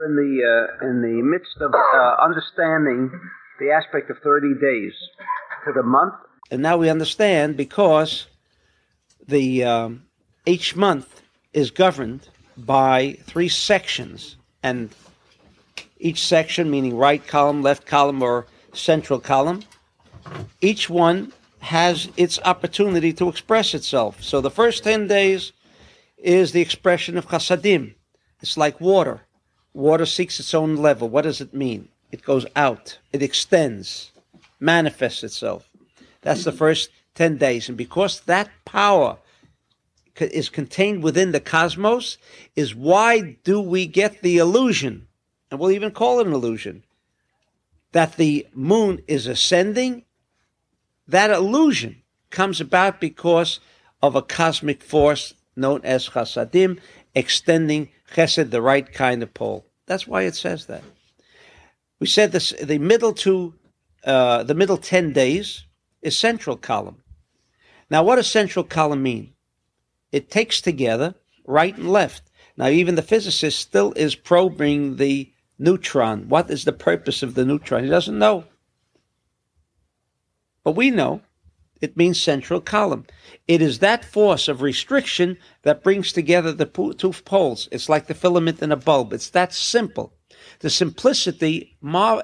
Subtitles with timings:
[0.00, 3.10] in the uh, in the midst of uh, understanding
[3.58, 4.92] the aspect of 30 days
[5.64, 6.14] to the month.
[6.50, 8.26] And now we understand because
[9.26, 10.04] the um,
[10.46, 11.22] each month
[11.52, 14.90] is governed by three sections, and
[15.98, 19.62] each section, meaning right column, left column, or central column,
[20.60, 24.22] each one has its opportunity to express itself.
[24.22, 25.52] So the first 10 days
[26.16, 27.94] is the expression of chasadim.
[28.40, 29.22] It's like water.
[29.78, 31.08] Water seeks its own level.
[31.08, 31.88] What does it mean?
[32.10, 34.10] It goes out, it extends,
[34.58, 35.70] manifests itself.
[36.22, 37.68] That's the first 10 days.
[37.68, 39.18] And because that power
[40.16, 42.18] is contained within the cosmos,
[42.56, 45.06] is why do we get the illusion,
[45.48, 46.82] and we'll even call it an illusion,
[47.92, 50.04] that the moon is ascending?
[51.06, 53.60] That illusion comes about because
[54.02, 56.80] of a cosmic force known as chasadim,
[57.14, 59.64] extending chesed, the right kind of pole.
[59.88, 60.84] That's why it says that.
[61.98, 63.54] We said this: the middle two,
[64.04, 65.64] uh, the middle ten days
[66.02, 67.02] is central column.
[67.90, 69.32] Now, what does central column mean?
[70.12, 71.14] It takes together
[71.46, 72.30] right and left.
[72.56, 76.28] Now, even the physicist still is probing the neutron.
[76.28, 77.84] What is the purpose of the neutron?
[77.84, 78.44] He doesn't know.
[80.64, 81.22] But we know
[81.80, 83.06] it means central column.
[83.46, 87.68] It is that force of restriction that brings together the two poles.
[87.70, 89.12] It's like the filament in a bulb.
[89.12, 90.12] It's that simple.
[90.60, 91.76] The simplicity,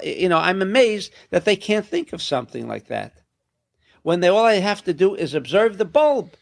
[0.03, 3.15] you know, I'm amazed that they can't think of something like that.
[4.03, 6.35] When they all they have to do is observe the bulb.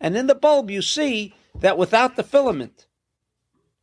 [0.00, 2.86] And in the bulb, you see that without the filament,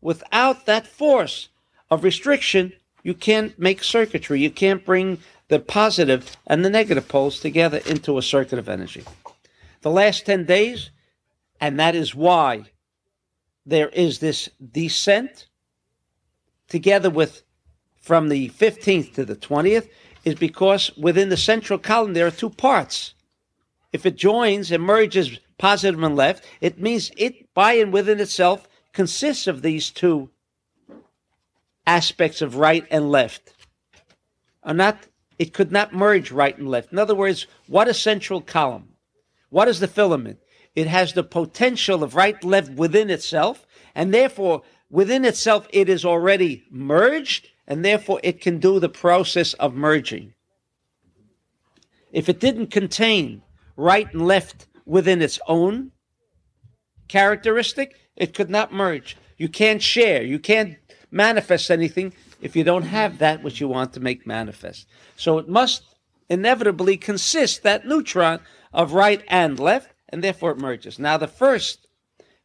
[0.02, 1.50] without that force
[1.92, 4.42] of restriction, you can't make circuitry.
[4.42, 5.20] You can't bring
[5.50, 9.04] the positive and the negative poles together into a circuit of energy.
[9.82, 10.92] The last 10 days,
[11.60, 12.66] and that is why
[13.66, 15.48] there is this descent
[16.68, 17.44] together with
[18.00, 19.90] from the 15th to the 20th,
[20.24, 23.14] is because within the central column there are two parts.
[23.92, 28.68] If it joins and merges positive and left, it means it by and within itself
[28.94, 30.30] consists of these two
[31.88, 33.54] aspects of right and left.
[34.64, 35.08] Are not
[35.40, 36.92] it could not merge right and left.
[36.92, 38.90] In other words, what a central column.
[39.50, 40.40] What is the filament?
[40.76, 46.06] It has the potential of right left within itself, and therefore within itself it is
[46.06, 50.34] already merged, and therefore it can do the process of merging.
[52.12, 53.42] If it didn't contain
[53.76, 55.92] right and left within its own
[57.08, 59.16] characteristic, it could not merge.
[59.38, 60.22] You can't share.
[60.22, 60.78] You can't
[61.12, 64.88] manifest anything if you don't have that which you want to make manifest.
[65.16, 65.84] So it must
[66.30, 68.40] inevitably consist, that neutron,
[68.72, 71.00] of right and left, and therefore it merges.
[71.00, 71.88] Now, the first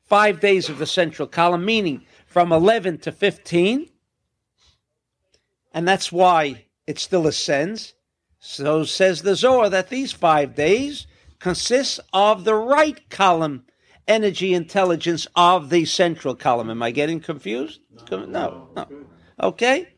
[0.02, 3.88] five days of the central column, meaning from 11 to 15,
[5.72, 7.94] and that's why it still ascends.
[8.38, 11.06] So says the Zohar that these five days
[11.38, 13.64] consist of the right column
[14.06, 16.70] energy intelligence of the central column.
[16.70, 17.80] Am I getting confused?
[18.10, 18.68] No, no.
[18.76, 18.86] no.
[19.42, 19.88] Okay?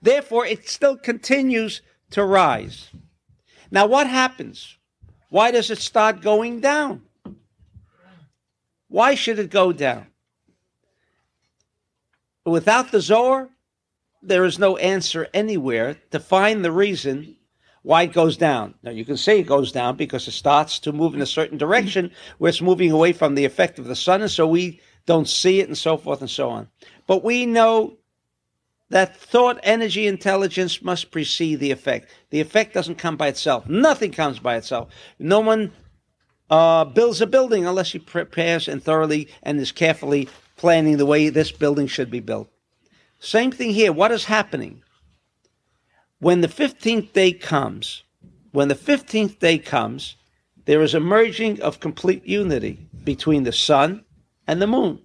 [0.00, 2.90] Therefore, it still continues to rise.
[3.70, 4.76] Now, what happens?
[5.30, 7.02] Why does it start going down?
[8.88, 10.08] Why should it go down?
[12.44, 13.48] Without the Zohar,
[14.22, 17.36] there is no answer anywhere to find the reason
[17.82, 18.74] why it goes down.
[18.82, 21.58] Now, you can say it goes down because it starts to move in a certain
[21.58, 25.28] direction where it's moving away from the effect of the sun, and so we don't
[25.28, 26.68] see it, and so forth and so on.
[27.06, 27.96] But we know
[28.92, 32.10] that thought, energy, intelligence must precede the effect.
[32.28, 33.66] The effect doesn't come by itself.
[33.66, 34.90] Nothing comes by itself.
[35.18, 35.72] No one
[36.50, 41.30] uh, builds a building unless he prepares and thoroughly and is carefully planning the way
[41.30, 42.50] this building should be built.
[43.18, 43.92] Same thing here.
[43.92, 44.82] What is happening?
[46.18, 48.02] When the 15th day comes,
[48.50, 50.16] when the 15th day comes,
[50.66, 54.04] there is a merging of complete unity between the sun
[54.46, 55.00] and the moon.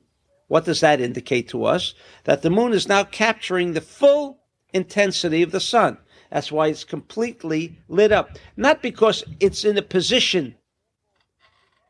[0.47, 1.93] What does that indicate to us?
[2.23, 4.39] That the moon is now capturing the full
[4.73, 5.97] intensity of the sun.
[6.31, 8.37] That's why it's completely lit up.
[8.55, 10.55] Not because it's in a position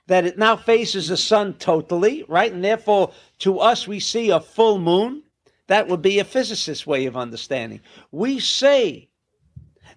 [0.07, 2.51] that it now faces the sun totally, right?
[2.51, 5.23] And therefore, to us, we see a full moon.
[5.67, 7.81] That would be a physicist's way of understanding.
[8.11, 9.09] We say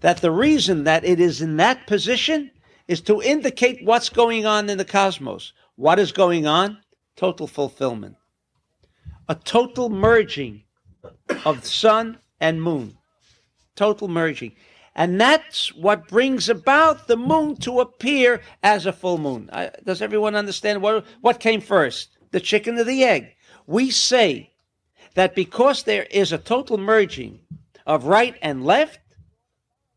[0.01, 2.51] that the reason that it is in that position
[2.89, 5.53] is to indicate what's going on in the cosmos.
[5.77, 6.79] What is going on?
[7.17, 8.17] Total fulfillment
[9.31, 10.65] a total merging
[11.47, 12.99] of sun and moon.
[13.77, 14.57] Total merging.
[14.97, 19.49] And that's what brings about the moon to appear as a full moon.
[19.85, 22.09] does everyone understand what, what came first?
[22.33, 23.37] The chicken or the egg?
[23.69, 24.51] We say
[25.15, 27.39] that because there is a total merging
[27.87, 28.99] of right and left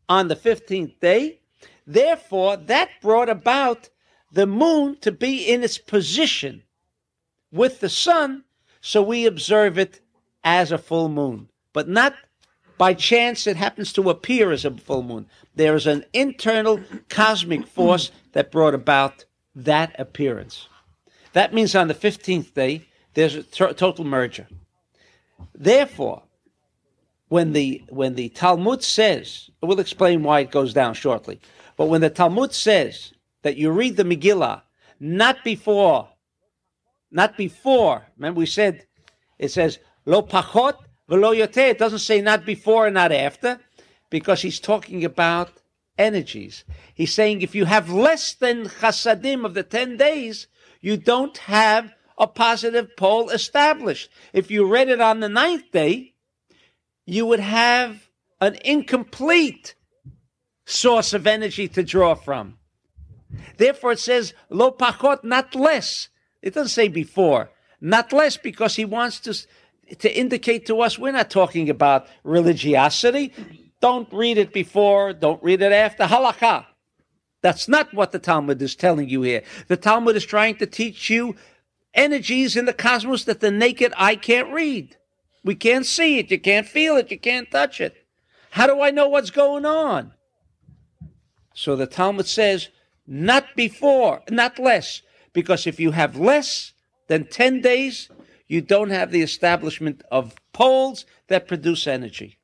[0.08, 1.40] on the 15th day,
[1.88, 3.88] therefore that brought about
[4.30, 6.62] the moon to be in its position
[7.50, 8.44] with the sun,
[8.86, 10.02] so we observe it
[10.44, 12.14] as a full moon, but not
[12.76, 15.24] by chance it happens to appear as a full moon.
[15.54, 16.78] There is an internal
[17.08, 20.68] cosmic force that brought about that appearance.
[21.32, 24.46] That means on the 15th day, there's a t- total merger.
[25.54, 26.22] Therefore,
[27.28, 31.40] when the when the Talmud says, we'll explain why it goes down shortly,
[31.78, 34.60] but when the Talmud says that you read the Megillah
[35.00, 36.10] not before,
[37.14, 38.86] not before, remember we said,
[39.38, 40.76] it says, lo pachot
[41.08, 43.60] velo yoter, it doesn't say not before and not after,
[44.10, 45.62] because he's talking about
[45.96, 46.64] energies.
[46.92, 50.48] He's saying if you have less than chasadim of the 10 days,
[50.80, 54.10] you don't have a positive pole established.
[54.32, 56.14] If you read it on the ninth day,
[57.06, 58.08] you would have
[58.40, 59.76] an incomplete
[60.64, 62.58] source of energy to draw from.
[63.56, 66.08] Therefore, it says lo pachot, not less.
[66.44, 67.48] It doesn't say before,
[67.80, 69.34] not less, because he wants to
[69.98, 73.32] to indicate to us we're not talking about religiosity.
[73.80, 76.04] Don't read it before, don't read it after.
[76.04, 76.66] Halakha.
[77.40, 79.42] That's not what the Talmud is telling you here.
[79.68, 81.34] The Talmud is trying to teach you
[81.94, 84.96] energies in the cosmos that the naked eye can't read.
[85.44, 87.94] We can't see it, you can't feel it, you can't touch it.
[88.50, 90.12] How do I know what's going on?
[91.54, 92.68] So the Talmud says,
[93.06, 95.02] not before, not less,
[95.34, 96.72] because if you have less
[97.08, 98.08] than 10 days,
[98.46, 102.38] you don't have the establishment of poles that produce energy.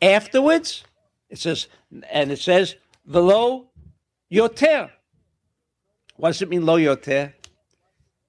[0.00, 0.82] Afterwards,
[1.28, 1.68] it says,
[2.10, 2.74] and it says,
[3.06, 3.68] velo
[4.32, 4.90] yoter.
[6.16, 7.34] What does it mean, lo yoter?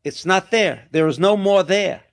[0.04, 0.88] It's not there.
[0.92, 2.04] There is no more there.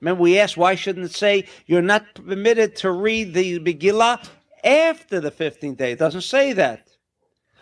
[0.00, 4.28] Remember, we asked why shouldn't it say you're not permitted to read the Megillah
[4.62, 5.92] after the 15th day?
[5.92, 6.88] It doesn't say that.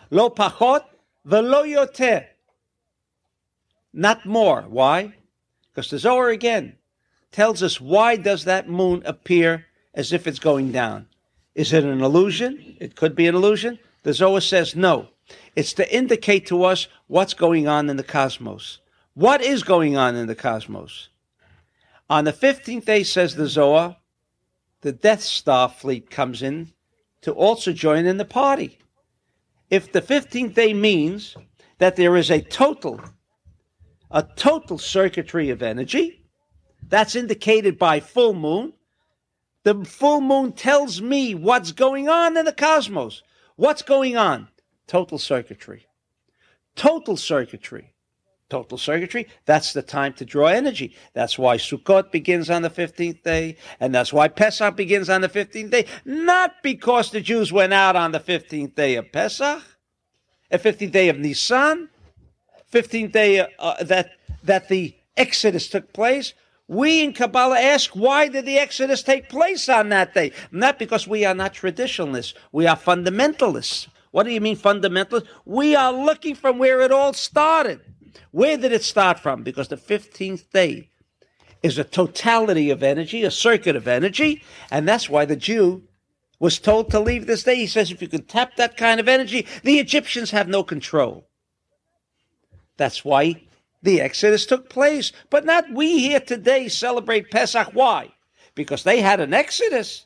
[0.09, 0.83] Lo pachot
[1.23, 2.25] velo yoter.
[3.97, 4.63] Not more.
[4.67, 5.13] Why?
[5.71, 6.75] Because the Zohar again
[7.31, 11.07] tells us why does that moon appear as if it's going down?
[11.55, 12.75] Is it an illusion?
[12.81, 13.79] It could be an illusion.
[14.03, 15.07] The Zohar says no.
[15.55, 18.79] It's to indicate to us what's going on in the cosmos.
[19.13, 21.07] What is going on in the cosmos?
[22.09, 23.95] On the 15th day, says the Zohar,
[24.81, 26.73] the Death Star fleet comes in
[27.21, 28.77] to also join in the party.
[29.69, 31.37] If the 15th day means
[31.77, 32.99] that there is a total,
[34.15, 36.23] a total circuitry of energy,
[36.87, 38.73] that's indicated by full moon.
[39.63, 43.21] The full moon tells me what's going on in the cosmos.
[43.57, 44.47] What's going on?
[44.87, 45.85] Total circuitry.
[46.75, 47.91] Total circuitry
[48.47, 49.27] total circuitry.
[49.45, 50.95] That's the time to draw energy.
[51.13, 55.29] That's why Sukkot begins on the 15th day, and that's why Pesach begins on the
[55.29, 55.85] 15th day.
[56.05, 59.63] Not because the Jews went out on the 15th day of Pesach,
[60.51, 61.89] eh, the 15th day of Nisan,
[62.75, 64.11] 15th day uh, that,
[64.43, 66.33] that the Exodus took place.
[66.67, 70.33] We in Kabbalah ask, why did the Exodus take place on that day?
[70.51, 72.33] Not because we are not traditionalists.
[72.51, 73.87] We are fundamentalists.
[74.11, 75.27] What do you mean fundamentalists?
[75.45, 77.79] We are looking from where it all started.
[78.31, 79.43] Where did it start from?
[79.43, 80.89] Because the 15th day
[81.63, 85.83] is a totality of energy, a circuit of energy, and that's why the Jew
[86.39, 87.55] was told to leave this day.
[87.55, 91.29] He says, if you can tap that kind of energy, the Egyptians have no control.
[92.77, 93.43] That's why
[93.81, 95.11] the Exodus took place.
[95.29, 97.69] But not we here today celebrate Pesach.
[97.73, 98.11] Why?
[98.53, 100.05] Because they had an Exodus.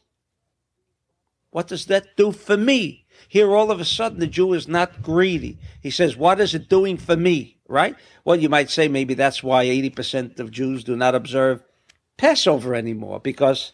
[1.52, 3.06] What does that do for me?
[3.28, 5.58] Here, all of a sudden, the Jew is not greedy.
[5.82, 7.58] He says, What is it doing for me?
[7.70, 7.96] right?
[8.26, 11.64] Well, you might say maybe that's why 80% of Jews do not observe
[12.18, 13.72] Passover anymore because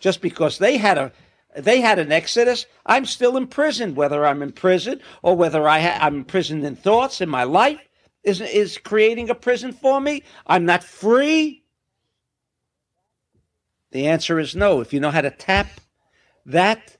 [0.00, 1.12] just because they had a
[1.56, 3.96] they had an exodus, I'm still imprisoned.
[3.96, 7.80] Whether I'm in prison or whether I ha- I'm imprisoned in thoughts in my life
[8.26, 10.22] is is creating a prison for me.
[10.46, 11.64] I'm not free.
[13.92, 14.80] The answer is no.
[14.80, 15.68] If you know how to tap
[16.44, 16.98] that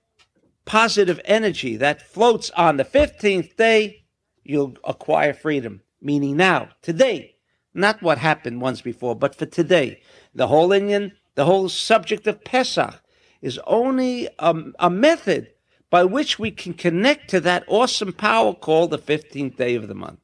[0.64, 4.04] positive energy that floats on the 15th day,
[4.42, 7.36] you'll acquire freedom meaning now, today,
[7.74, 10.00] not what happened once before, but for today.
[10.34, 13.02] The whole Indian, the whole subject of Pesach
[13.42, 15.48] is only a, a method
[15.90, 19.94] by which we can connect to that awesome power called the 15th day of the
[19.94, 20.20] month.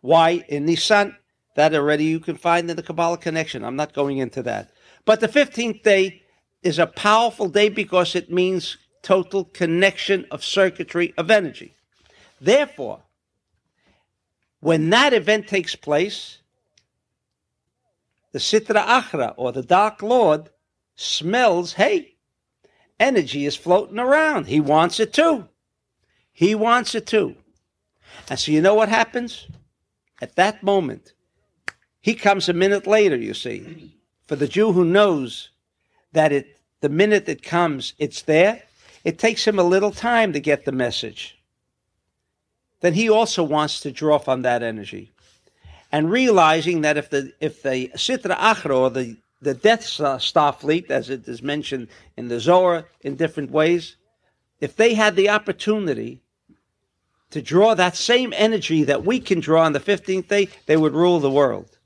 [0.00, 0.44] Why?
[0.48, 1.16] In Nisan,
[1.56, 3.64] that already you can find in the Kabbalah connection.
[3.64, 4.70] I'm not going into that.
[5.04, 6.22] But the 15th day
[6.62, 11.74] is a powerful day because it means total connection of circuitry of energy.
[12.40, 13.02] Therefore,
[14.60, 16.38] when that event takes place,
[18.32, 20.50] the Sitra Achra, or the Dark Lord,
[20.94, 22.16] smells, hey,
[23.00, 24.46] energy is floating around.
[24.46, 25.48] He wants it too.
[26.32, 27.36] He wants it too.
[28.28, 29.46] And so you know what happens?
[30.20, 31.12] At that moment,
[32.00, 33.94] he comes a minute later, you see.
[34.26, 35.50] For the Jew who knows
[36.12, 38.62] that it the minute it comes, it's there,
[39.04, 41.38] it takes him a little time to get the message.
[42.80, 45.10] Then he also wants to draw from that energy.
[45.90, 50.90] And realizing that if the if the Sitra Achra or the, the Death Star fleet,
[50.90, 53.96] as it is mentioned in the Zohar in different ways,
[54.60, 56.20] if they had the opportunity
[57.30, 60.94] to draw that same energy that we can draw on the 15th day, they would
[60.94, 61.78] rule the world.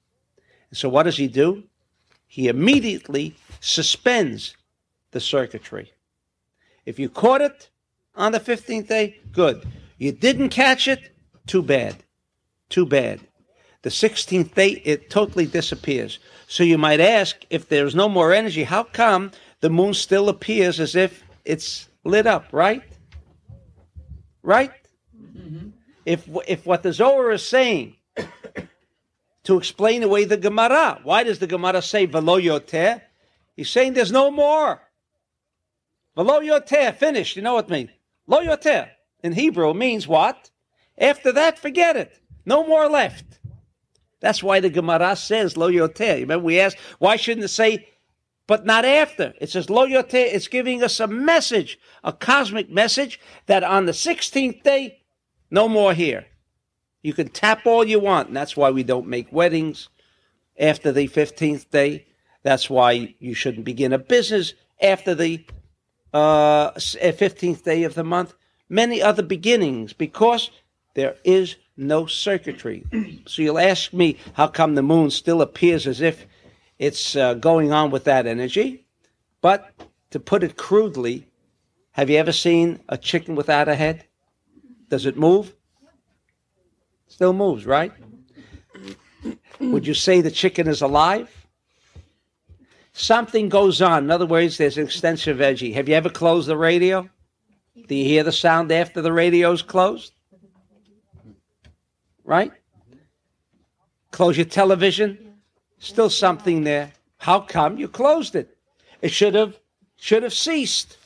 [0.71, 1.65] And so what does he do?
[2.27, 4.57] He immediately suspends
[5.11, 5.93] the circuitry.
[6.87, 7.69] If you caught it
[8.15, 9.65] on the 15th day, good.
[9.99, 11.15] You didn't catch it,
[11.47, 12.03] too bad.
[12.69, 13.21] Too bad.
[13.83, 16.19] The 16th day, it totally disappears.
[16.47, 20.81] So you might ask if there's no more energy, how come the moon still appears
[20.81, 22.83] as if it's lit up, right?
[24.43, 24.73] Right?
[25.37, 25.69] Mm-hmm.
[26.05, 27.97] If, if what the Zohar is saying
[29.45, 33.03] to explain away the Gemara, why does the Gemara say velo yoter?
[33.57, 34.81] He's saying there's no more.
[36.17, 37.37] Velo yoter, finished.
[37.37, 37.91] You know what it means?
[38.27, 38.91] Lo yoter
[39.23, 40.51] in Hebrew means what?
[40.99, 42.19] After that, forget it.
[42.45, 43.39] No more left.
[44.21, 46.21] That's why the Gemara says lo yoter.
[46.21, 47.89] Remember, we asked why shouldn't it say,
[48.47, 49.35] but not after?
[49.41, 50.33] It says lo yoter.
[50.33, 55.02] It's giving us a message, a cosmic message that on the 16th day,
[55.53, 56.27] no more here.
[57.03, 59.91] You can tap all you want, and that's why we don't make weddings
[60.59, 62.07] after the 15th day.
[62.43, 65.45] That's why you shouldn't begin a business after the
[66.15, 68.35] uh, 15th day of the month.
[68.69, 70.51] Many other beginnings because
[70.95, 72.85] there is no circuitry.
[73.27, 76.27] so you'll ask me, how come the moon still appears as if
[76.79, 78.87] it's uh, going on with that energy?
[79.43, 79.71] But
[80.13, 81.27] to put it crudely,
[81.93, 84.07] have you ever seen a chicken without a head?
[84.93, 85.55] Does it move?
[87.07, 87.95] Still moves, right?
[89.59, 91.31] Would you say the chicken is alive?
[92.93, 94.05] Something goes on.
[94.05, 95.73] In other words, there's an extensive energy.
[95.73, 97.09] Have you ever closed the radio?
[97.89, 100.13] Do you hear the sound after the radio's closed?
[102.23, 102.53] Right?
[104.11, 105.37] Close your television.
[105.79, 106.93] Still something there.
[107.17, 108.59] How come you closed it?
[109.01, 109.59] It should have
[109.97, 110.99] should have ceased.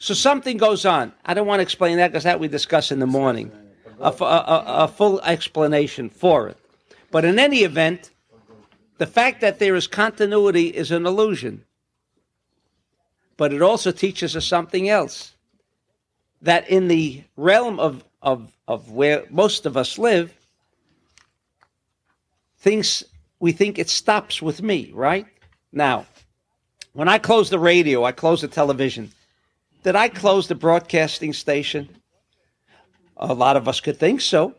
[0.00, 1.12] So something goes on.
[1.26, 3.52] I don't want to explain that because that we discuss in the morning.
[4.00, 6.56] A, a, a, a full explanation for it.
[7.10, 8.10] But in any event,
[8.96, 11.64] the fact that there is continuity is an illusion.
[13.36, 15.34] But it also teaches us something else.
[16.40, 20.34] That in the realm of, of, of where most of us live,
[22.58, 23.04] things
[23.38, 25.26] we think it stops with me, right?
[25.72, 26.06] Now,
[26.94, 29.12] when I close the radio, I close the television.
[29.82, 31.88] Did I close the broadcasting station?
[33.16, 34.54] A lot of us could think so.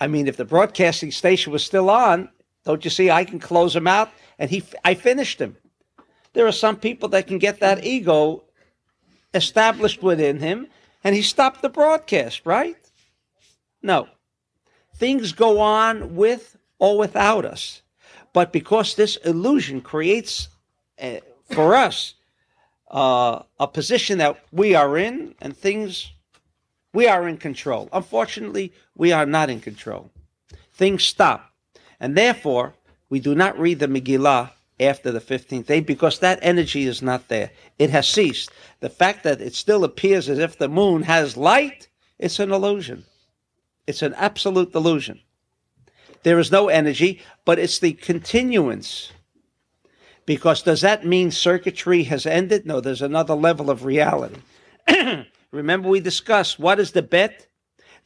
[0.00, 2.28] I mean, if the broadcasting station was still on,
[2.64, 3.10] don't you see?
[3.10, 5.56] I can close him out, and he, I finished him.
[6.32, 8.44] There are some people that can get that ego
[9.32, 10.66] established within him,
[11.04, 12.76] and he stopped the broadcast, right?
[13.82, 14.08] No.
[14.96, 17.82] Things go on with or without us.
[18.32, 20.48] But because this illusion creates
[21.00, 21.16] uh,
[21.50, 22.14] for us
[22.90, 26.12] uh, a position that we are in and things,
[26.92, 27.88] we are in control.
[27.92, 30.10] Unfortunately, we are not in control.
[30.72, 31.52] Things stop.
[32.00, 32.74] And therefore,
[33.08, 34.50] we do not read the Megillah
[34.80, 37.50] after the 15th day because that energy is not there.
[37.78, 38.50] It has ceased.
[38.80, 41.88] The fact that it still appears as if the moon has light,
[42.18, 43.04] it's an illusion.
[43.86, 45.20] It's an absolute delusion.
[46.22, 49.12] There is no energy, but it's the continuance.
[50.26, 52.66] Because does that mean circuitry has ended?
[52.66, 54.40] No, there's another level of reality.
[55.50, 57.46] Remember, we discussed what is the bet?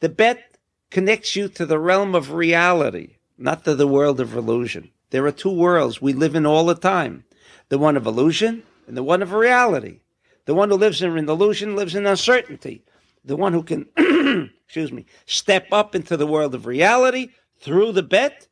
[0.01, 0.57] The bet
[0.91, 4.91] connects you to the realm of reality not to the world of illusion.
[5.11, 7.23] There are two worlds we live in all the time
[7.69, 9.99] the one of illusion and the one of reality.
[10.45, 12.83] The one who lives in illusion lives in uncertainty.
[13.23, 13.87] The one who can,
[14.65, 18.47] excuse me, step up into the world of reality through the bet,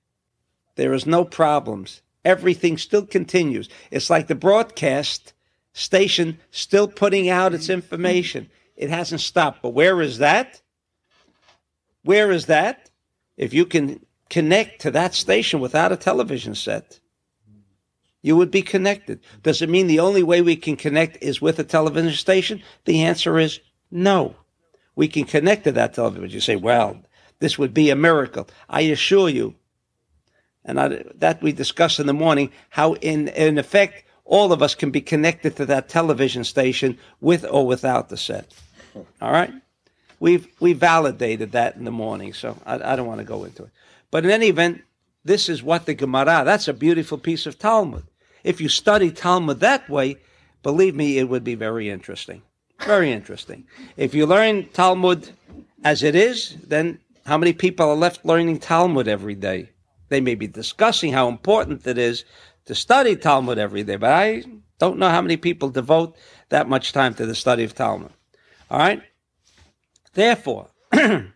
[0.75, 2.03] there is no problems.
[2.27, 3.69] Everything still continues.
[3.89, 5.31] It's like the broadcast
[5.71, 8.49] station still putting out its information.
[8.75, 9.61] It hasn't stopped.
[9.61, 10.61] But where is that?
[12.03, 12.89] Where is that?
[13.37, 16.99] If you can connect to that station without a television set.
[18.21, 19.21] You would be connected.
[19.41, 22.61] Does it mean the only way we can connect is with a television station?
[22.83, 24.35] The answer is no.
[24.97, 26.29] We can connect to that television.
[26.31, 27.01] You say, well,
[27.39, 28.49] this would be a miracle.
[28.67, 29.55] I assure you,
[30.67, 32.51] and I, that we discussed in the morning.
[32.69, 37.45] How, in in effect, all of us can be connected to that television station with
[37.49, 38.53] or without the set.
[39.21, 39.53] All right,
[40.19, 43.63] we've we validated that in the morning, so I, I don't want to go into
[43.63, 43.69] it.
[44.11, 44.83] But in any event,
[45.23, 46.43] this is what the Gemara.
[46.45, 48.03] That's a beautiful piece of Talmud.
[48.43, 50.17] If you study Talmud that way,
[50.63, 52.41] believe me, it would be very interesting.
[52.79, 53.65] Very interesting.
[53.95, 55.29] If you learn Talmud
[55.83, 59.69] as it is, then how many people are left learning Talmud every day?
[60.09, 62.23] They may be discussing how important it is
[62.65, 64.43] to study Talmud every day, but I
[64.79, 66.15] don't know how many people devote
[66.49, 68.11] that much time to the study of Talmud.
[68.69, 69.01] All right?
[70.13, 71.31] Therefore, the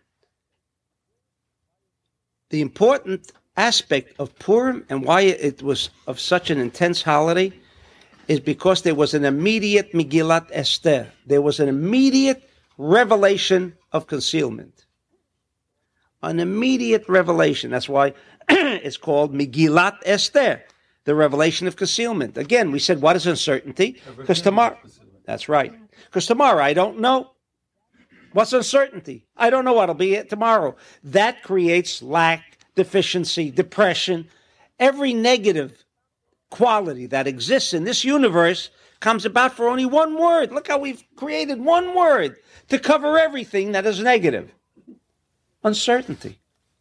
[2.52, 7.52] important aspect of Purim and why it was of such an intense holiday
[8.28, 11.12] is because there was an immediate Megillat Esther.
[11.26, 12.48] There was an immediate
[12.78, 14.86] revelation of concealment.
[16.22, 17.70] An immediate revelation.
[17.70, 18.14] That's why
[18.48, 20.62] it's called Megillat Esther,
[21.04, 22.36] the revelation of concealment.
[22.36, 24.00] Again, we said, what is uncertainty?
[24.16, 24.78] Because tomorrow,
[25.24, 25.72] that's right.
[26.06, 27.30] Because tomorrow, I don't know.
[28.32, 29.26] What's uncertainty?
[29.36, 30.76] I don't know what'll be it tomorrow.
[31.04, 34.28] That creates lack, deficiency, depression.
[34.78, 35.84] Every negative
[36.50, 38.70] quality that exists in this universe
[39.00, 40.52] comes about for only one word.
[40.52, 42.36] Look how we've created one word
[42.68, 44.50] to cover everything that is negative.
[45.64, 46.38] Uncertainty.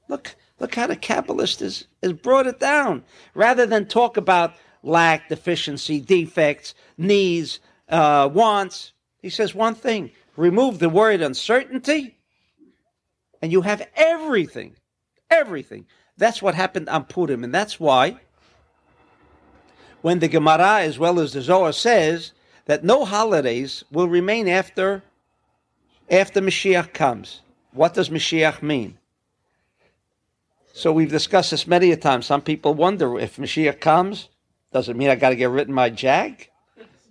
[0.07, 3.03] Look, look how the capitalist has, has brought it down.
[3.33, 4.53] Rather than talk about
[4.83, 12.15] lack, deficiency, defects, needs, uh, wants, he says one thing remove the word uncertainty,
[13.41, 14.75] and you have everything.
[15.29, 15.85] Everything.
[16.17, 18.19] That's what happened on Purim, and that's why
[20.01, 22.31] when the Gemara as well as the Zohar says
[22.65, 25.03] that no holidays will remain after
[26.09, 27.41] after Mashiach comes.
[27.71, 28.97] What does Mashiach mean?
[30.73, 32.21] So we've discussed this many a time.
[32.21, 34.29] Some people wonder if Mashiach comes,
[34.71, 36.49] does it mean I got to get rid of my jag?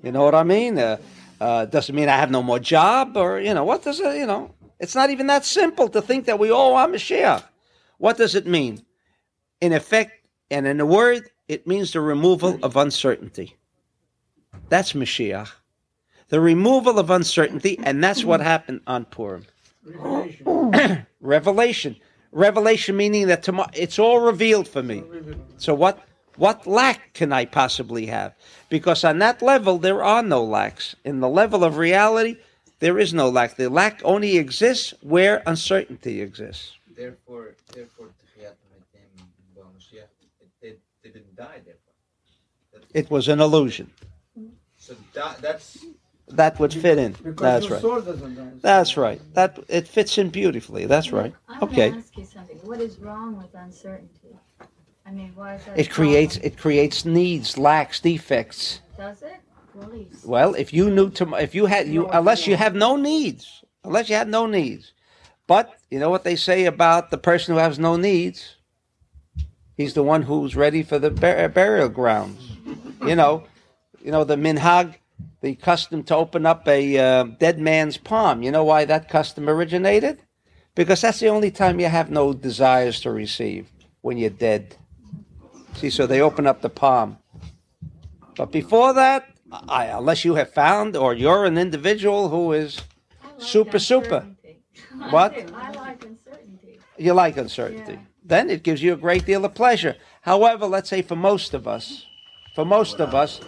[0.02, 0.79] You know what I mean?
[0.79, 0.97] Uh,
[1.41, 3.17] uh, does it mean I have no more job?
[3.17, 4.54] Or, you know, what does it, you know?
[4.78, 7.45] It's not even that simple to think that we all want Mashiach.
[7.99, 8.82] What does it mean?
[9.61, 13.56] In effect, and in a word, it means the removal of uncertainty.
[14.71, 15.50] That's Mashiach.
[16.28, 19.45] The removal of uncertainty, and that's what happened on Purim.
[19.84, 21.06] Revelation.
[21.21, 21.97] Revelation.
[22.32, 25.02] Revelation meaning that tomorrow it's all revealed for me.
[25.58, 26.04] So what
[26.36, 28.34] what lack can I possibly have?
[28.69, 30.95] Because on that level there are no lacks.
[31.04, 32.36] In the level of reality,
[32.78, 33.56] there is no lack.
[33.56, 36.76] The lack only exists where uncertainty exists.
[36.97, 38.08] Therefore, therefore,
[40.60, 41.60] they, they didn't die.
[41.64, 43.90] Therefore, it was an illusion.
[44.76, 45.84] So that, that's
[46.36, 47.12] that would fit in.
[47.12, 47.82] Because That's your right.
[47.82, 48.58] soul doesn't die.
[48.62, 49.21] That's right.
[49.34, 50.86] That it fits in beautifully.
[50.86, 51.34] That's right.
[51.49, 51.90] I want Okay.
[51.90, 52.56] to ask you something.
[52.64, 54.36] What is wrong with uncertainty?
[55.06, 55.78] I mean, why is that?
[55.78, 56.52] It creates problem?
[56.52, 58.80] it creates needs, lacks, defects.
[58.97, 59.40] Does it?
[59.73, 60.23] Please.
[60.25, 64.08] Well, if you knew to, if you had you unless you have no needs, unless
[64.08, 64.93] you had no needs,
[65.47, 68.56] but you know what they say about the person who has no needs,
[69.76, 72.50] he's the one who's ready for the bur- burial grounds.
[73.04, 73.45] You know,
[74.04, 74.97] you know the minhag,
[75.41, 78.43] the custom to open up a uh, dead man's palm.
[78.43, 80.19] You know why that custom originated?
[80.75, 83.71] Because that's the only time you have no desires to receive
[84.02, 84.76] when you're dead.
[85.75, 87.19] See, so they open up the palm.
[88.37, 89.26] But before that,
[89.69, 92.80] I, unless you have found or you're an individual who is
[93.23, 94.26] like super, super.
[95.11, 95.35] What?
[95.54, 95.71] I.
[95.73, 96.78] Like uncertainty.
[96.99, 97.99] you like uncertainty, Yeah.
[98.25, 99.97] then it gives you a great deal of pleasure.
[100.23, 102.06] However, let's say for most of us,
[102.54, 103.41] for most of us,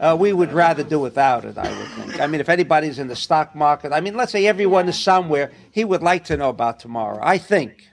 [0.00, 1.56] uh, we would rather do without it.
[1.56, 2.20] I would think.
[2.20, 5.52] I mean, if anybody's in the stock market, I mean, let's say everyone is somewhere,
[5.70, 7.20] he would like to know about tomorrow.
[7.22, 7.88] I think.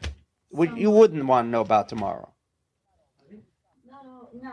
[0.54, 2.34] Would, you wouldn't want to know about tomorrow.
[3.90, 4.50] Not all, no,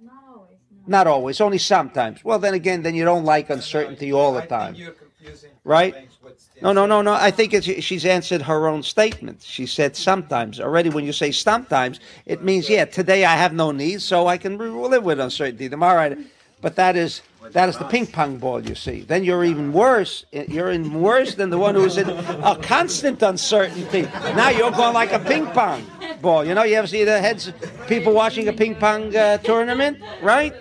[0.00, 0.58] not always.
[0.70, 0.82] No.
[0.86, 2.24] Not always, only sometimes.
[2.24, 4.72] Well, then again, then you don't like uncertainty all the I time.
[4.72, 5.92] think you're confusing Right?
[5.92, 7.12] things with the No, no, no, no.
[7.12, 9.42] I think it's, she's answered her own statement.
[9.42, 10.60] She said sometimes.
[10.60, 12.86] Already, when you say sometimes, it means yeah.
[12.86, 15.68] Today I have no needs, so I can re- live with uncertainty.
[15.68, 16.16] Tomorrow, I,
[16.60, 18.60] but that is that is the ping pong ball.
[18.60, 20.26] You see, then you're even worse.
[20.32, 24.02] You're even worse than the one who's in a constant uncertainty.
[24.34, 25.86] Now you're going like a ping pong
[26.20, 26.44] ball.
[26.44, 27.52] You know, you ever see the heads
[27.86, 30.54] people watching a ping pong uh, tournament, right?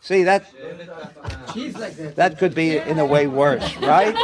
[0.00, 0.50] See that
[1.54, 2.16] that.
[2.16, 4.14] that could be in a way worse, right?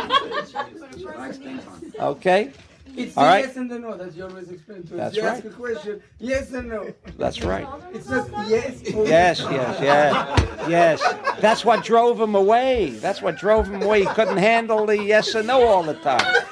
[1.99, 2.53] Okay.
[2.96, 3.44] It's All right.
[3.44, 4.98] yes and the no that you always explain to us.
[4.98, 5.37] That's you right.
[5.37, 6.92] ask a question, yes and no.
[7.18, 7.66] That's right.
[7.92, 11.14] It's not yes or Yes, yes, yes, yes.
[11.40, 12.90] That's what drove him away.
[12.90, 14.00] That's what drove him away.
[14.00, 16.44] He couldn't handle the yes and no all the time.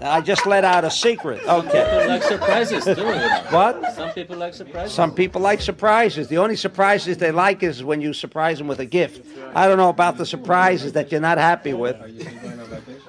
[0.00, 1.42] I just let out a secret.
[1.44, 1.68] Okay.
[1.68, 2.90] Some people like surprises too.
[2.90, 3.28] You.
[3.50, 3.94] What?
[3.94, 4.94] Some people like surprises.
[4.94, 6.28] Some people like surprises.
[6.28, 9.26] The only surprises they like is when you surprise them with a gift.
[9.54, 11.96] I don't know about the surprises that you're not happy with.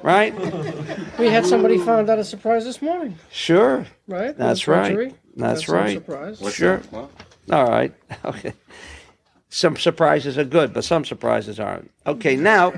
[0.10, 0.34] Right?
[1.20, 3.86] We had somebody found out a surprise this morning, Sure.
[4.08, 4.36] right?
[4.36, 4.86] That's In right.
[4.92, 5.14] Treasury.
[5.36, 5.94] That's some right.
[5.94, 6.54] Surprise.
[6.56, 6.82] Sure.
[7.52, 7.94] All right.
[8.26, 8.54] Okay.
[9.50, 11.92] Some surprises are good, but some surprises aren't.
[12.08, 12.74] Okay, now,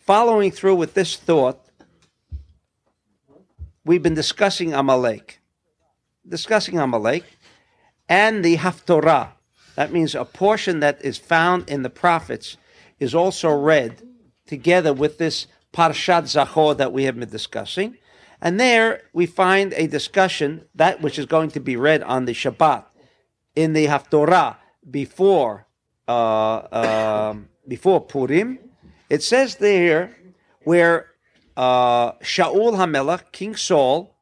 [0.00, 1.60] following through with this thought,
[3.84, 5.40] we've been discussing Amalek.
[6.28, 7.24] Discussing Amalek
[8.08, 9.28] and the Haftorah.
[9.76, 12.56] That means a portion that is found in the prophets
[12.98, 14.02] is also read
[14.46, 17.96] together with this Parshat Zachor that we have been discussing.
[18.40, 22.32] And there we find a discussion, that which is going to be read on the
[22.32, 22.84] Shabbat
[23.54, 24.56] in the Haftorah
[24.90, 25.66] before
[26.08, 28.58] uh, um, before Purim.
[29.08, 30.16] It says there
[30.64, 31.10] where
[31.56, 34.16] uh, Shaul Hamelach, King Saul,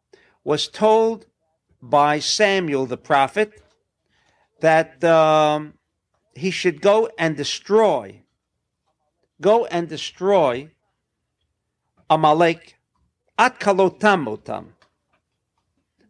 [0.45, 1.27] was told
[1.81, 3.63] by Samuel the prophet
[4.61, 5.75] that um,
[6.35, 8.23] he should go and destroy,
[9.41, 10.71] go and destroy
[12.11, 12.77] Amalek
[13.39, 14.67] at kalotam otam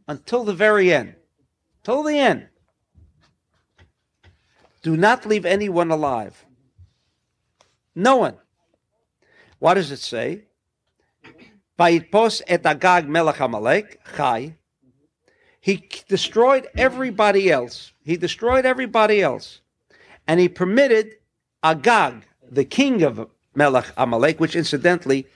[0.09, 1.15] until the very end,
[1.85, 2.49] till the end.
[4.83, 6.47] Do not leave anyone alive.
[7.95, 8.37] No one.
[9.59, 10.45] What does it say?
[11.79, 14.57] Vayitpos et Agag melech Amalek chai.
[15.61, 17.93] He destroyed everybody else.
[18.03, 19.61] He destroyed everybody else,
[20.27, 21.17] and he permitted
[21.63, 25.27] Agag, the king of Melech Amalek, which incidentally,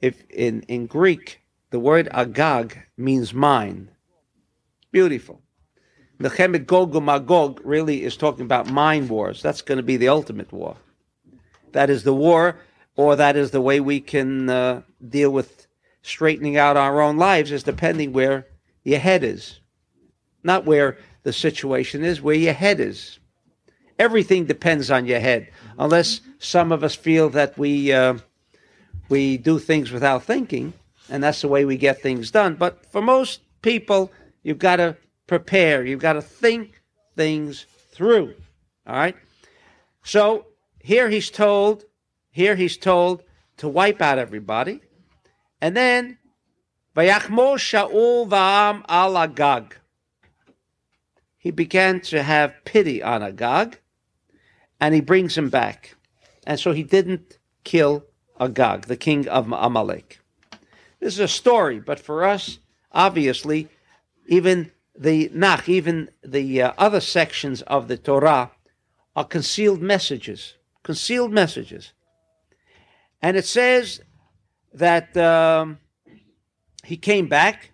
[0.00, 3.90] if in in Greek the word Agag means mine.
[4.90, 5.40] Beautiful.
[6.18, 9.40] Mechemet Gog Magog really is talking about mind wars.
[9.40, 10.76] That's going to be the ultimate war.
[11.72, 12.58] That is the war,
[12.96, 15.66] or that is the way we can uh, deal with
[16.02, 18.46] straightening out our own lives, is depending where
[18.82, 19.60] your head is.
[20.42, 23.18] Not where the situation is, where your head is.
[23.98, 28.14] Everything depends on your head, unless some of us feel that we uh,
[29.10, 30.72] we do things without thinking,
[31.10, 32.54] and that's the way we get things done.
[32.54, 34.10] But for most people,
[34.42, 34.96] you've got to
[35.26, 35.84] prepare.
[35.84, 36.80] You've got to think
[37.16, 38.34] things through.
[38.86, 39.16] All right.
[40.02, 40.46] So
[40.78, 41.84] here he's told,
[42.30, 43.22] here he's told
[43.58, 44.80] to wipe out everybody,
[45.60, 46.16] and then
[46.96, 49.76] Vayachmo Shaul Va'am al Agag.
[51.36, 53.78] He began to have pity on Agag,
[54.80, 55.96] and he brings him back,
[56.46, 58.04] and so he didn't kill
[58.40, 60.20] Agag, the king of Amalek.
[60.98, 62.58] This is a story, but for us,
[62.90, 63.68] obviously,
[64.26, 68.50] even the Nach, even the uh, other sections of the Torah
[69.14, 71.92] are concealed messages, concealed messages.
[73.22, 74.00] And it says
[74.72, 75.78] that um,
[76.84, 77.70] he came back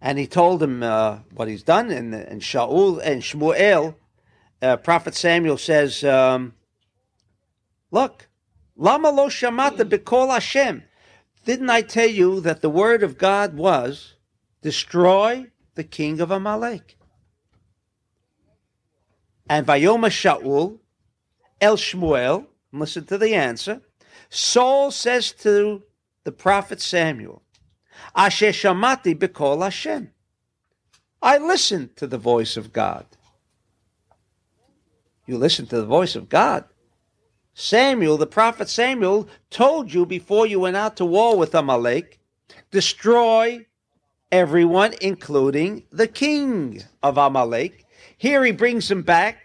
[0.00, 1.90] and he told him uh, what he's done.
[1.90, 3.94] And, and Shaul and Shmuel,
[4.60, 6.54] uh, Prophet Samuel says, um,
[7.90, 8.28] Look,
[8.76, 9.90] Lama lo shamata mm.
[9.90, 10.82] b'kol Hashem.
[11.44, 14.14] Didn't I tell you that the word of God was
[14.62, 16.96] destroy the king of Amalek?
[19.48, 20.80] And Vayoma Shaul
[21.60, 23.80] El Shmuel, listen to the answer.
[24.28, 25.82] Saul says to
[26.24, 27.42] the prophet Samuel,
[28.14, 30.10] Asher Shamati B'Kol Hashem.
[31.22, 33.06] I listened to the voice of God.
[35.26, 36.64] You listen to the voice of God.
[37.58, 42.20] Samuel, the prophet Samuel, told you before you went out to war with Amalek,
[42.70, 43.64] destroy
[44.30, 47.86] everyone, including the king of Amalek.
[48.18, 49.38] Here he brings him back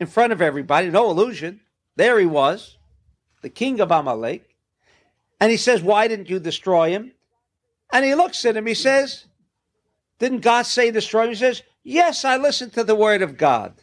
[0.00, 1.60] in front of everybody, no illusion.
[1.94, 2.76] There he was,
[3.40, 4.56] the king of Amalek.
[5.40, 7.12] And he says, Why didn't you destroy him?
[7.92, 9.26] And he looks at him, he says,
[10.18, 11.28] Didn't God say destroy him?
[11.28, 13.74] He says, Yes, I listened to the word of God.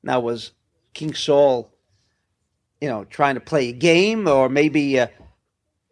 [0.00, 0.52] Now, was
[0.94, 1.72] King Saul,
[2.80, 5.08] you know, trying to play a game or maybe uh,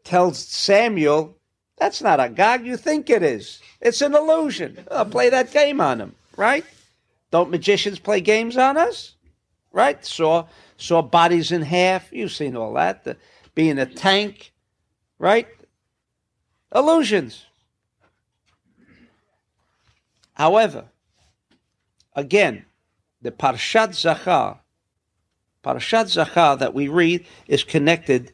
[0.05, 1.37] tells Samuel,
[1.79, 3.61] That's not a God you think it is.
[3.81, 4.85] It's an illusion.
[4.91, 6.65] I'll play that game on him, right?
[7.31, 9.15] Don't magicians play games on us?
[9.73, 10.05] Right?
[10.05, 12.13] Saw saw bodies in half.
[12.13, 13.05] You've seen all that.
[13.05, 13.17] The,
[13.55, 14.53] being a tank,
[15.19, 15.49] right?
[16.75, 17.47] Illusions.
[20.35, 20.87] However,
[22.15, 22.65] again,
[23.23, 24.59] the Parshat Zachor,
[25.65, 28.33] Parshat Zachor that we read is connected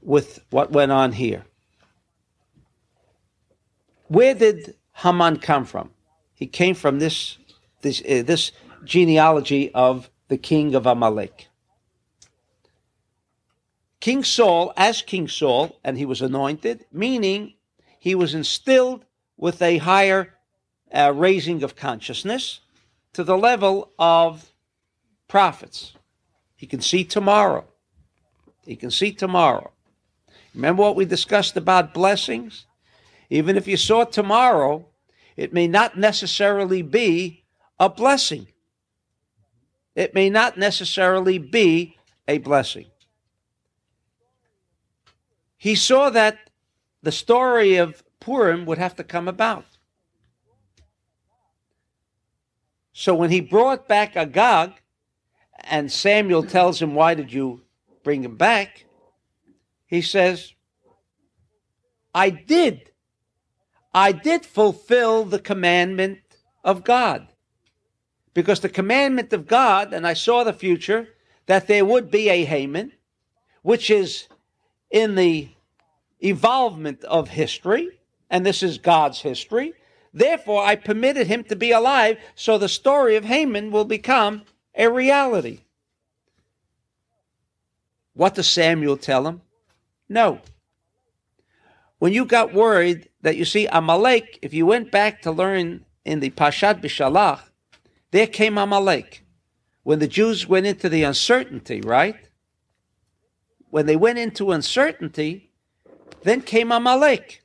[0.00, 1.44] with what went on here.
[4.08, 5.90] Where did Haman come from?
[6.34, 7.38] He came from this
[7.82, 8.52] this uh, this
[8.84, 11.48] genealogy of the king of Amalek.
[14.00, 17.54] King Saul, as King Saul, and he was anointed, meaning
[17.98, 19.04] he was instilled
[19.36, 20.34] with a higher
[20.92, 22.60] uh, raising of consciousness
[23.14, 24.52] to the level of
[25.26, 25.94] prophets.
[26.56, 27.66] He can see tomorrow.
[28.64, 29.70] He can see tomorrow.
[30.54, 32.64] Remember what we discussed about blessings?
[33.28, 34.86] Even if you saw tomorrow,
[35.36, 37.44] it may not necessarily be
[37.78, 38.48] a blessing.
[39.94, 42.86] It may not necessarily be a blessing.
[45.58, 46.50] He saw that
[47.02, 49.66] the story of Purim would have to come about.
[52.92, 54.72] So when he brought back Agag,
[55.68, 57.62] and Samuel tells him, Why did you
[58.02, 58.86] bring him back?
[59.86, 60.52] He says,
[62.14, 62.90] I did.
[63.92, 66.20] I did fulfill the commandment
[66.64, 67.28] of God.
[68.34, 71.08] Because the commandment of God, and I saw the future,
[71.46, 72.92] that there would be a Haman,
[73.62, 74.28] which is
[74.90, 75.48] in the
[76.22, 77.88] evolvement of history,
[78.28, 79.74] and this is God's history.
[80.12, 84.42] Therefore, I permitted him to be alive, so the story of Haman will become
[84.76, 85.60] a reality.
[88.14, 89.42] What does Samuel tell him?
[90.08, 90.40] No.
[91.98, 96.20] When you got worried that you see Amalek, if you went back to learn in
[96.20, 97.40] the Pashat Beshalach,
[98.10, 99.24] there came Amalek.
[99.82, 102.16] When the Jews went into the uncertainty, right?
[103.70, 105.50] When they went into uncertainty,
[106.22, 107.42] then came Amalek.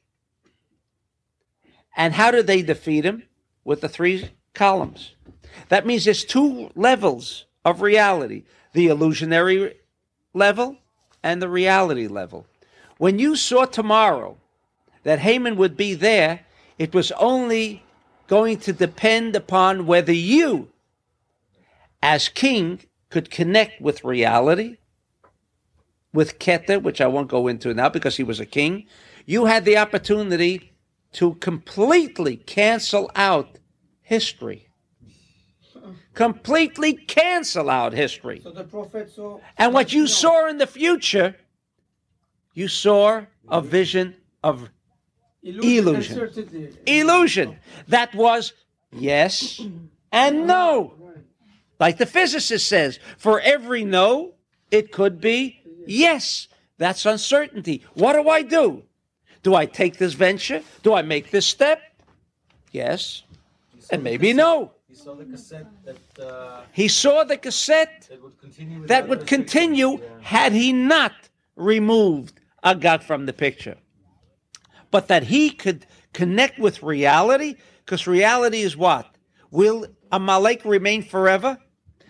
[1.95, 3.23] And how did they defeat him?
[3.63, 5.15] With the three columns.
[5.69, 9.75] That means there's two levels of reality the illusionary
[10.33, 10.77] level
[11.23, 12.45] and the reality level.
[12.97, 14.37] When you saw tomorrow
[15.03, 16.45] that Haman would be there,
[16.77, 17.83] it was only
[18.27, 20.69] going to depend upon whether you,
[22.01, 24.77] as king, could connect with reality,
[26.13, 28.85] with Keter, which I won't go into now because he was a king.
[29.25, 30.71] You had the opportunity
[31.13, 33.59] to completely cancel out
[34.01, 34.70] history
[36.13, 38.41] completely cancel out history.
[38.43, 39.39] So the prophet saw.
[39.57, 41.35] And what you saw in the future,
[42.53, 44.69] you saw a vision of
[45.43, 45.95] illusion.
[45.95, 46.69] uncertainty.
[46.85, 47.57] illusion.
[47.87, 48.53] That was
[48.91, 49.61] yes
[50.11, 50.93] and no.
[51.79, 54.35] Like the physicist says, for every no,
[54.69, 56.47] it could be yes.
[56.77, 57.83] That's uncertainty.
[57.93, 58.83] What do I do?
[59.43, 60.61] Do I take this venture?
[60.83, 61.81] Do I make this step?
[62.71, 63.23] Yes.
[63.89, 64.73] And maybe no.
[65.01, 68.85] He saw the cassette that uh, He saw the cassette that would continue.
[68.87, 70.07] that would continue Yeah.
[70.21, 71.13] had he not
[71.55, 73.77] removed Agag from the picture.
[74.91, 79.15] But that he could connect with reality, because reality is what?
[79.49, 81.57] Will Amalek remain forever?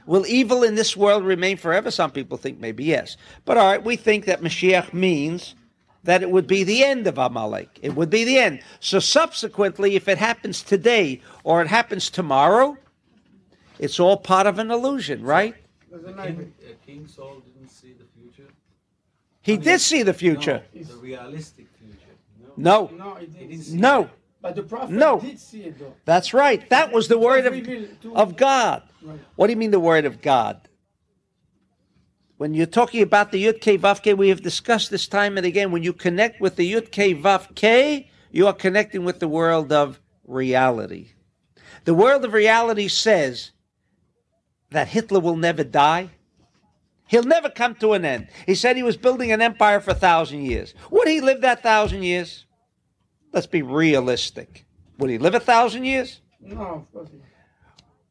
[0.06, 1.92] Will evil in this world remain forever?
[1.92, 3.16] Some people think maybe yes.
[3.46, 5.56] But all right, we think that Mashiach means
[6.04, 7.80] that it would be the end of Amalek.
[7.82, 8.62] It would be the end.
[8.80, 12.78] So subsequently, if it happens today or it happens tomorrow,
[13.80, 15.56] it's all part of an illusion, right?
[15.94, 16.38] A King, knife.
[16.86, 18.50] King Saul didn't see the future.
[19.42, 20.64] He did see the future.
[20.74, 21.98] No, the realistic future.
[22.58, 22.90] No.
[22.92, 23.50] No, No, He didn't.
[23.50, 24.10] didn't no,
[24.42, 25.20] But the prophet No.
[25.20, 25.94] did see it though.
[26.06, 26.68] that's right.
[26.70, 28.84] That was the word of, of God.
[29.02, 29.20] Right.
[29.36, 30.68] What do you mean the word of God?
[32.42, 35.46] When you're talking about the Yud K Vav K, we have discussed this time and
[35.46, 35.72] again.
[35.72, 39.72] When you connect with the Yud K Vav K, you are connecting with the world
[39.72, 41.10] of reality.
[41.86, 43.52] The world of reality says
[44.72, 46.10] that Hitler will never die.
[47.06, 48.28] He'll never come to an end.
[48.48, 50.74] He said he was building an empire for a thousand years.
[50.90, 52.48] Would he live that thousand years?
[53.32, 54.66] Let's be realistic.
[54.98, 56.22] Would he live a thousand years?
[56.40, 57.10] No, of course.
[57.14, 57.31] not.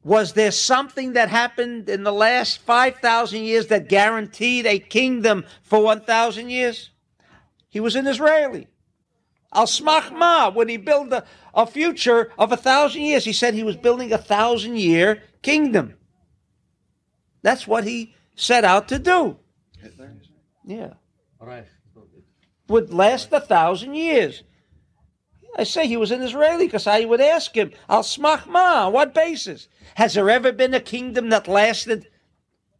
[0.03, 5.83] Was there something that happened in the last 5,000 years that guaranteed a kingdom for
[5.83, 6.91] 1,000 years?
[7.69, 8.67] He was an Israeli.
[9.53, 13.65] Al smachma, when he built a, a future of a thousand years, he said he
[13.65, 15.95] was building a thousand year kingdom.
[17.43, 19.39] That's what he set out to do.
[20.65, 20.95] Yeah.
[22.69, 24.45] Would last a thousand years.
[25.57, 29.15] I say he was an Israeli because I would ask him, Al smachma, on what
[29.15, 29.69] basis?
[29.97, 32.09] Has there ever been a kingdom that lasted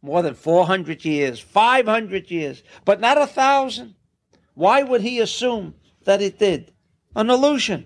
[0.01, 3.95] more than 400 years, 500 years, but not a thousand?
[4.53, 6.71] Why would he assume that it did?
[7.15, 7.85] An illusion.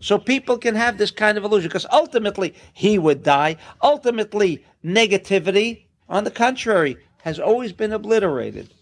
[0.00, 3.56] So people can have this kind of illusion because ultimately he would die.
[3.82, 8.72] Ultimately, negativity, on the contrary, has always been obliterated.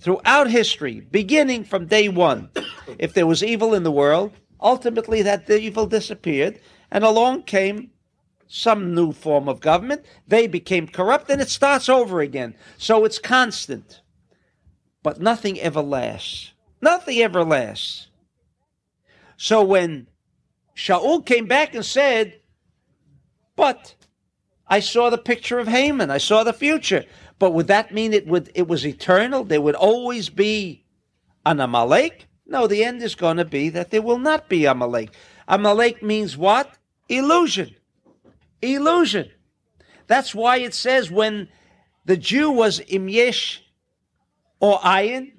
[0.00, 2.50] Throughout history, beginning from day one,
[2.98, 7.90] if there was evil in the world, ultimately that evil disappeared, and along came
[8.48, 10.04] some new form of government.
[10.26, 12.54] They became corrupt, and it starts over again.
[12.78, 14.00] So it's constant.
[15.02, 16.52] But nothing ever lasts.
[16.80, 18.08] Nothing ever lasts.
[19.36, 20.08] So when
[20.74, 22.40] Shaul came back and said,
[23.54, 23.94] But
[24.66, 27.04] I saw the picture of Haman, I saw the future.
[27.38, 29.44] But would that mean it would it was eternal?
[29.44, 30.84] There would always be
[31.46, 32.26] an Amalek?
[32.46, 35.10] No, the end is going to be that there will not be Amalek.
[35.46, 36.74] Amalek means what?
[37.08, 37.74] Illusion.
[38.62, 39.30] Illusion.
[40.06, 41.48] That's why it says when
[42.06, 43.60] the Jew was Imyesh
[44.60, 45.32] or Ayin,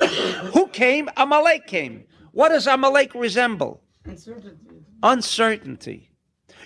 [0.52, 1.08] who came?
[1.16, 2.04] Amalek came.
[2.32, 3.82] What does Amalek resemble?
[4.04, 4.76] Uncertainty.
[5.02, 6.10] Uncertainty.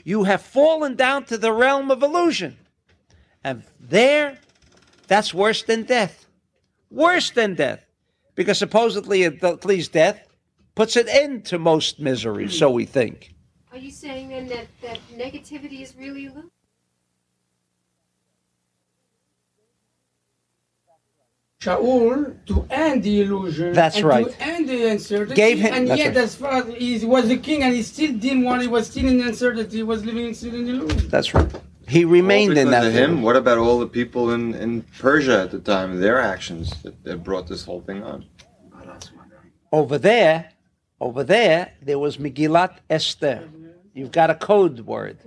[0.04, 2.56] You have fallen down to the realm of illusion.
[3.42, 4.38] And there,
[5.10, 6.26] that's worse than death.
[6.88, 7.84] Worse than death.
[8.36, 10.20] Because supposedly, at least death
[10.76, 13.34] puts an end to most misery, so we think.
[13.72, 16.52] Are you saying then that, that negativity is really illusion?
[21.60, 23.72] Shaul to end the illusion.
[23.72, 24.26] That's and right.
[24.30, 25.34] To end the uncertainty.
[25.34, 26.16] Gave him- and yet, right.
[26.18, 28.62] as far as he was the king, and he still didn't want.
[28.62, 29.78] He was still in the uncertainty.
[29.78, 31.08] He was living still in illusion.
[31.08, 31.52] That's right.
[31.90, 32.92] He remained in that.
[32.92, 33.20] him.
[33.20, 36.00] What about all the people in, in Persia at the time?
[36.00, 38.24] Their actions that, that brought this whole thing on.
[39.72, 40.52] Over there,
[41.00, 43.48] over there, there was Megillat Esther.
[43.92, 45.18] You've got a code word.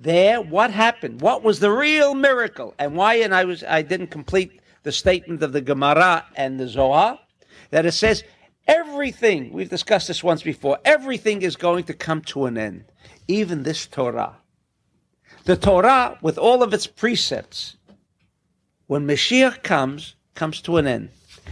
[0.00, 1.20] There, what happened?
[1.20, 2.74] What was the real miracle?
[2.78, 3.16] And why?
[3.16, 7.18] And I was I didn't complete the statement of the Gemara and the Zohar
[7.70, 8.24] that it says
[8.66, 9.52] everything.
[9.52, 10.78] We've discussed this once before.
[10.84, 12.84] Everything is going to come to an end,
[13.28, 14.36] even this Torah.
[15.44, 17.76] The Torah, with all of its precepts,
[18.86, 21.10] when Mashiach comes, comes to an end.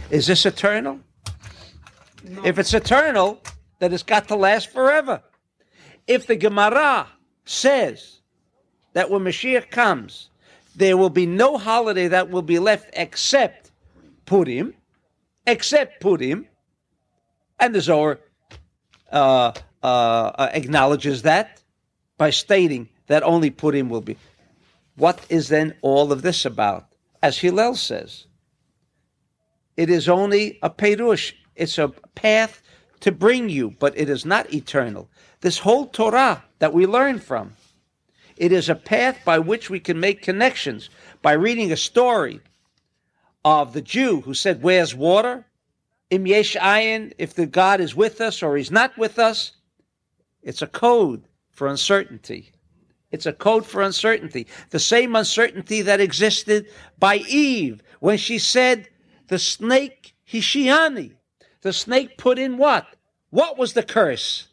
[0.09, 0.99] Is this eternal?
[2.43, 3.39] If it's eternal,
[3.79, 5.21] then it's got to last forever.
[6.07, 7.07] If the Gemara
[7.45, 8.21] says
[8.93, 10.29] that when Mashiach comes,
[10.75, 13.71] there will be no holiday that will be left except
[14.25, 14.73] Purim,
[15.45, 16.47] except Purim,
[17.59, 18.19] and the Zohar
[19.11, 19.51] uh,
[19.83, 21.61] uh, uh, acknowledges that
[22.17, 24.17] by stating that only Purim will be.
[24.95, 26.87] What is then all of this about?
[27.21, 28.27] As Hillel says,
[29.75, 31.33] it is only a perush.
[31.55, 32.61] It's a path
[32.99, 35.09] to bring you, but it is not eternal.
[35.41, 37.55] This whole Torah that we learn from,
[38.37, 40.89] it is a path by which we can make connections
[41.21, 42.39] by reading a story
[43.45, 45.45] of the Jew who said, Where's water?
[46.09, 49.53] Im yesh ayin, if the God is with us or he's not with us.
[50.41, 52.51] It's a code for uncertainty.
[53.13, 54.47] It's a code for uncertainty.
[54.71, 56.65] The same uncertainty that existed
[56.97, 58.89] by Eve when she said,
[59.27, 61.13] The snake, Hishiani.
[61.61, 62.87] The snake put in what?
[63.29, 64.47] What was the curse?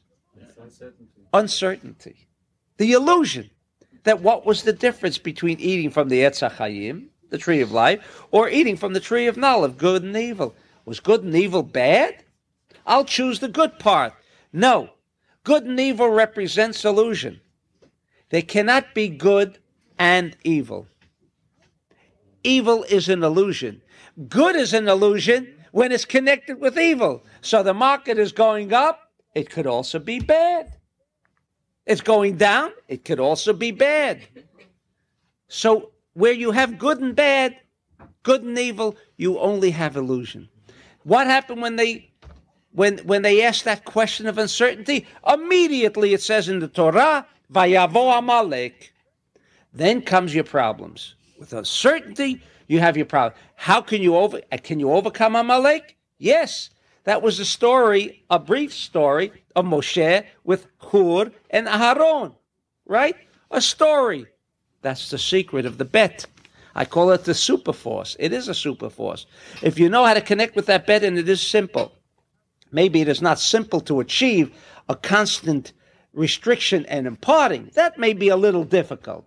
[0.60, 1.22] Uncertainty.
[1.32, 2.28] Uncertainty.
[2.76, 3.50] The illusion
[4.04, 8.26] that what was the difference between eating from the Etz HaChaim, the tree of life,
[8.30, 10.54] or eating from the tree of knowledge, good and evil?
[10.84, 12.24] Was good and evil bad?
[12.86, 14.12] I'll choose the good part.
[14.52, 14.90] No.
[15.44, 17.40] Good and evil represents illusion.
[18.30, 19.58] They cannot be good
[19.98, 20.86] and evil.
[22.42, 23.82] Evil is an illusion.
[24.28, 27.24] Good is an illusion when it's connected with evil.
[27.42, 30.72] So the market is going up, it could also be bad.
[31.86, 34.22] It's going down, it could also be bad.
[35.48, 37.56] So where you have good and bad,
[38.22, 40.48] good and evil, you only have illusion.
[41.02, 42.12] What happened when they
[42.72, 45.06] when when they asked that question of uncertainty?
[45.26, 48.92] Immediately it says in the Torah, Vayavo Amalek.
[49.72, 51.14] Then comes your problems.
[51.38, 53.38] With uncertainty, you have your problem.
[53.56, 55.96] How can you over uh, can you overcome Amalek?
[56.18, 56.70] Yes.
[57.04, 62.34] That was a story, a brief story of Moshe with Hur and Aharon,
[62.86, 63.16] right?
[63.50, 64.26] A story.
[64.82, 66.26] That's the secret of the bet.
[66.74, 68.16] I call it the super force.
[68.20, 69.26] It is a super force.
[69.62, 71.92] If you know how to connect with that bet, and it is simple,
[72.70, 74.52] maybe it is not simple to achieve
[74.88, 75.72] a constant
[76.12, 77.70] restriction and imparting.
[77.74, 79.26] That may be a little difficult.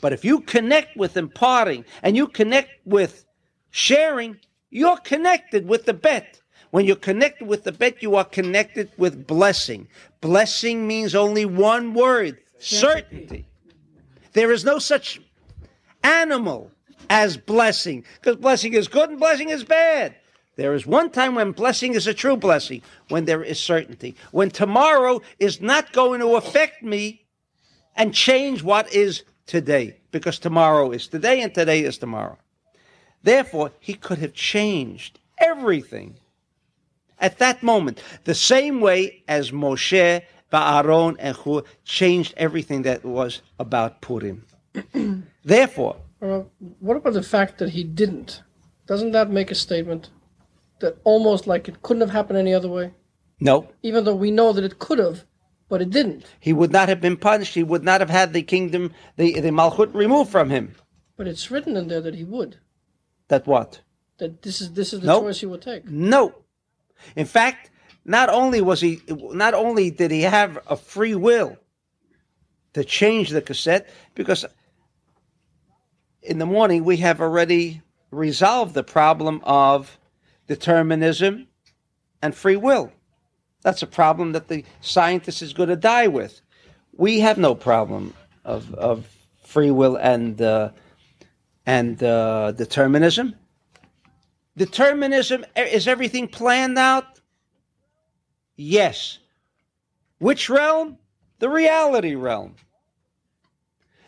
[0.00, 3.24] But if you connect with imparting and you connect with
[3.70, 4.38] sharing,
[4.70, 6.40] you're connected with the bet.
[6.70, 9.88] When you're connected with the bet, you are connected with blessing.
[10.20, 13.46] Blessing means only one word certainty.
[14.32, 15.20] There is no such
[16.02, 16.70] animal
[17.10, 20.14] as blessing because blessing is good and blessing is bad.
[20.58, 24.50] There is one time when blessing is a true blessing, when there is certainty, when
[24.50, 27.22] tomorrow is not going to affect me
[27.94, 32.36] and change what is today, because tomorrow is today and today is tomorrow.
[33.22, 36.16] Therefore, he could have changed everything
[37.20, 43.42] at that moment, the same way as Moshe, Ba'aron, and Hur changed everything that was
[43.60, 44.44] about Purim.
[45.44, 46.42] Therefore, Uh,
[46.80, 48.42] what about the fact that he didn't?
[48.88, 50.10] Doesn't that make a statement
[50.80, 52.92] that almost like it couldn't have happened any other way?
[53.40, 55.24] No, even though we know that it could have,
[55.68, 56.24] but it didn't.
[56.40, 57.54] he would not have been punished.
[57.54, 60.74] He would not have had the kingdom, the, the Malchut removed from him.
[61.16, 62.58] But it's written in there that he would.
[63.28, 63.80] That what?
[64.18, 65.24] That this is this is the Nope.
[65.24, 65.84] choice he would take.
[65.88, 66.34] No.
[67.14, 67.70] In fact,
[68.04, 71.56] not only was he, not only did he have a free will
[72.72, 74.44] to change the cassette, because
[76.22, 79.98] in the morning we have already resolved the problem of
[80.48, 81.46] determinism
[82.20, 82.92] and free will.
[83.62, 86.40] That's a problem that the scientist is going to die with.
[86.92, 89.06] We have no problem of, of
[89.44, 90.70] free will and uh,
[91.64, 93.34] and uh, determinism.
[94.56, 97.20] Determinism is everything planned out?
[98.56, 99.18] Yes.
[100.18, 100.98] Which realm?
[101.38, 102.56] The reality realm.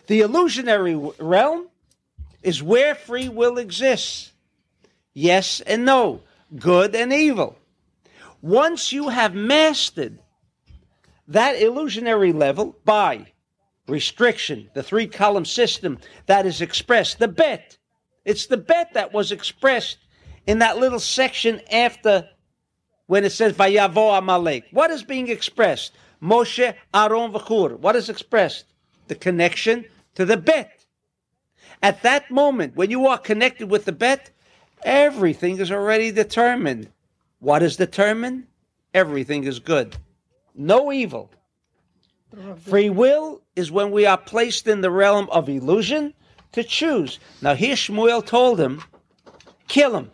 [0.07, 1.69] The illusionary realm
[2.43, 4.33] is where free will exists.
[5.13, 6.23] Yes and no,
[6.57, 7.57] good and evil.
[8.43, 10.19] Once you have mastered
[11.29, 13.27] that illusionary level by
[13.87, 17.77] restriction, the three column system that is expressed, the bet.
[18.25, 19.99] It's the bet that was expressed
[20.47, 22.29] in that little section after
[23.07, 24.65] when it says Vayavo Amalek.
[24.71, 25.93] What is being expressed?
[26.23, 27.79] Moshe, Aaron, Vachur.
[27.79, 28.67] What is expressed?
[29.09, 29.85] The connection
[30.15, 30.85] to the bet.
[31.83, 34.31] At that moment, when you are connected with the bet,
[34.85, 36.89] everything is already determined.
[37.39, 38.47] What is determined?
[38.93, 39.97] Everything is good.
[40.55, 41.31] No evil.
[42.65, 46.15] Free will is when we are placed in the realm of illusion
[46.53, 47.19] to choose.
[47.43, 48.83] Now here Shmuel told him,
[49.69, 50.11] kill him.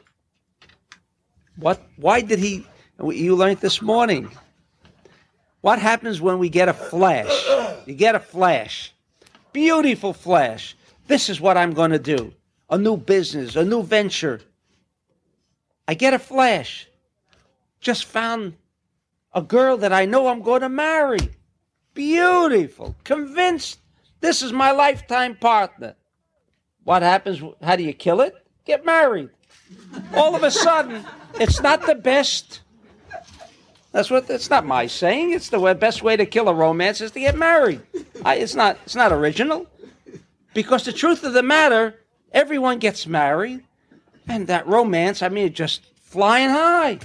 [1.56, 1.80] What?
[1.96, 2.66] Why did he?
[3.02, 4.30] You learned this morning.
[5.60, 7.30] What happens when we get a flash?
[7.86, 8.92] You get a flash,
[9.52, 10.76] beautiful flash.
[11.06, 12.32] This is what I'm going to do.
[12.70, 14.40] A new business, a new venture.
[15.89, 16.89] I get a flash.
[17.80, 18.55] Just found
[19.32, 21.30] a girl that I know I'm going to marry.
[21.95, 22.97] Beautiful.
[23.05, 23.78] Convinced
[24.20, 25.95] this is my lifetime partner.
[26.84, 27.43] What happens?
[27.62, 28.34] How do you kill it?
[28.64, 29.30] Get married.
[30.14, 31.05] All of a sudden,
[31.41, 32.61] it's not the best.
[33.93, 34.28] That's what.
[34.30, 35.32] It's not my saying.
[35.32, 37.80] It's the best way to kill a romance is to get married.
[38.24, 38.78] I, it's not.
[38.84, 39.66] It's not original.
[40.55, 41.95] Because the truth of the matter,
[42.32, 43.64] everyone gets married,
[44.29, 45.22] and that romance.
[45.22, 46.99] I mean, just flying high.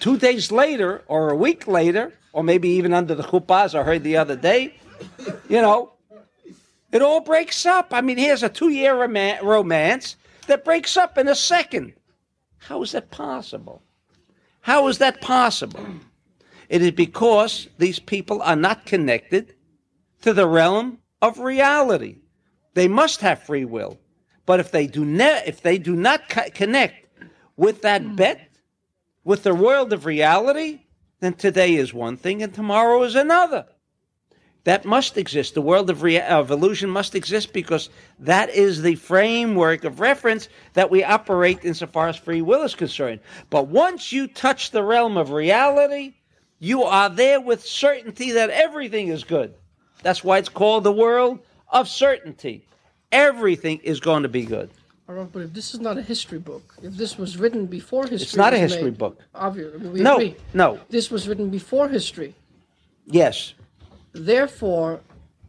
[0.00, 3.82] Two days later, or a week later, or maybe even under the chuppah, as I
[3.82, 4.74] heard the other day,
[5.48, 5.92] you know,
[6.92, 7.88] it all breaks up.
[7.92, 8.94] I mean, here's a two-year
[9.42, 11.92] romance that breaks up in a second.
[12.58, 13.82] How is that possible?
[14.62, 15.84] How is that possible?
[16.68, 19.54] It is because these people are not connected
[20.22, 22.18] to the realm of reality.
[22.74, 23.98] They must have free will,
[24.46, 27.06] but if they do ne- if they do not co- connect
[27.56, 28.14] with that hmm.
[28.16, 28.48] bet,
[29.24, 30.80] with the world of reality,
[31.20, 33.66] then today is one thing and tomorrow is another.
[34.64, 35.54] That must exist.
[35.54, 37.88] The world of, rea- of illusion must exist because
[38.18, 43.20] that is the framework of reference that we operate insofar as free will is concerned.
[43.48, 46.14] But once you touch the realm of reality,
[46.58, 49.54] you are there with certainty that everything is good.
[50.02, 52.66] That's why it's called the world of certainty.
[53.12, 54.70] Everything is going to be good.
[55.06, 58.36] But if this is not a history book, if this was written before history, It's
[58.36, 59.20] not a history made, book.
[59.34, 60.36] Obviously, we No, agree.
[60.54, 60.78] no.
[60.88, 62.34] This was written before history.
[63.06, 63.54] Yes.
[64.12, 65.00] Therefore,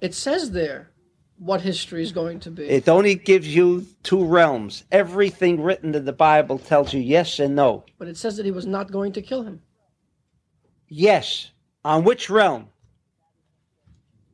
[0.02, 0.90] it says there
[1.38, 2.64] what history is going to be.
[2.64, 4.84] It only gives you two realms.
[4.92, 7.84] Everything written in the Bible tells you yes and no.
[8.00, 9.62] but it says that he was not going to kill him
[10.88, 11.52] Yes.
[11.86, 12.68] On which realm?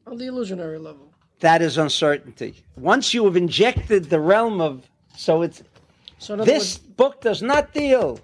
[0.06, 1.07] on the illusionary level.
[1.40, 2.56] That is uncertainty.
[2.76, 5.64] Once you have injected the realm of so it's
[6.20, 8.20] So this words, book does not deal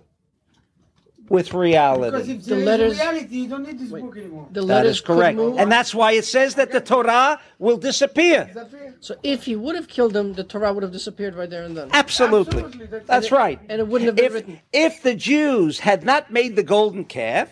[1.30, 2.32] with Because reality.
[2.34, 4.02] if The there is letters- reality, you don't need this Wait.
[4.04, 4.48] book anymore.
[4.52, 5.40] the That letters is correct.
[5.40, 8.48] And that's why it says that the Torah will disappear.
[8.50, 8.96] Is that fair?
[9.00, 11.78] so if he would have killed him, the Torah would have disappeared right there and
[11.78, 11.90] then.
[11.94, 12.64] Absolutely.
[12.64, 13.60] Absolutely, that's- That's right.
[13.70, 14.60] And it wouldn't have been If, written.
[14.74, 17.50] if the Jews had not made the golden calf,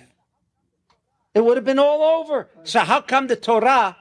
[1.33, 2.49] it would have been all over.
[2.63, 3.95] So how come the Torah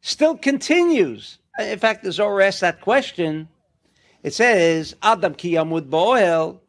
[0.00, 1.38] still continues?
[1.58, 3.48] In fact, the Zohar asks that question.
[4.22, 6.60] It says, Adam ki yamud bo'el.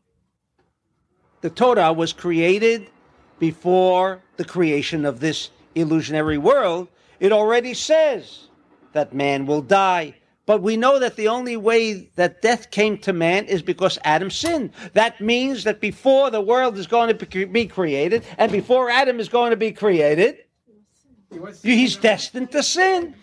[1.42, 2.90] The Torah was created
[3.40, 6.90] before the creation of this illusionary world.
[7.20, 8.48] It already says
[8.94, 10.16] that man will die.
[10.46, 14.32] But we know that the only way that death came to man is because Adam
[14.32, 14.72] sinned.
[14.94, 19.30] That means that before the world is going to be- created, and before Adam is
[19.30, 20.40] going to be created,
[21.64, 23.16] he's destined to sin.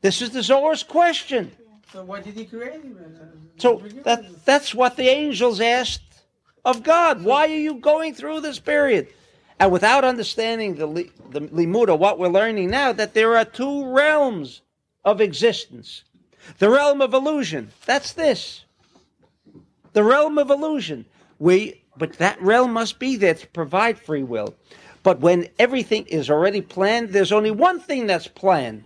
[0.00, 1.52] This is the Zohar's question.
[1.92, 2.82] So what did he create?
[3.58, 6.02] So that, that's what the angels asked
[6.64, 7.24] of God.
[7.24, 9.08] Why are you going through this period?
[9.60, 14.62] And without understanding the, the limuda, what we're learning now, that there are two realms
[15.04, 16.02] of existence.
[16.58, 18.64] The realm of illusion, that's this.
[19.92, 21.06] The realm of illusion.
[21.38, 24.54] We, but that realm must be there to provide free will.
[25.04, 28.84] But when everything is already planned, there's only one thing that's planned.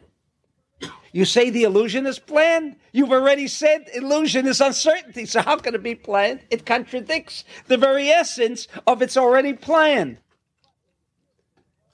[1.12, 2.76] You say the illusion is planned?
[2.92, 5.24] You've already said illusion is uncertainty.
[5.24, 6.40] So how can it be planned?
[6.50, 10.18] It contradicts the very essence of it's already planned.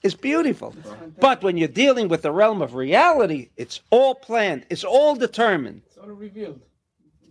[0.01, 0.75] It's beautiful.
[1.19, 4.65] But when you're dealing with the realm of reality, it's all planned.
[4.69, 5.83] It's all determined.
[5.87, 6.61] It's all revealed.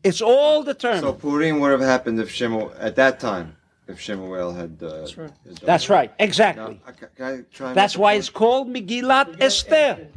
[0.02, 1.02] It's all determined.
[1.02, 1.20] So determined.
[1.20, 3.56] Purim would have happened if Shemuel at that time,
[3.88, 4.78] if Shemuel had.
[4.82, 5.30] Uh, That's right.
[5.46, 5.90] had That's it.
[5.90, 6.10] right.
[6.18, 6.80] Now, Exactly.
[6.86, 8.18] I, can I try That's why point?
[8.20, 10.08] it's called Megillat Esther.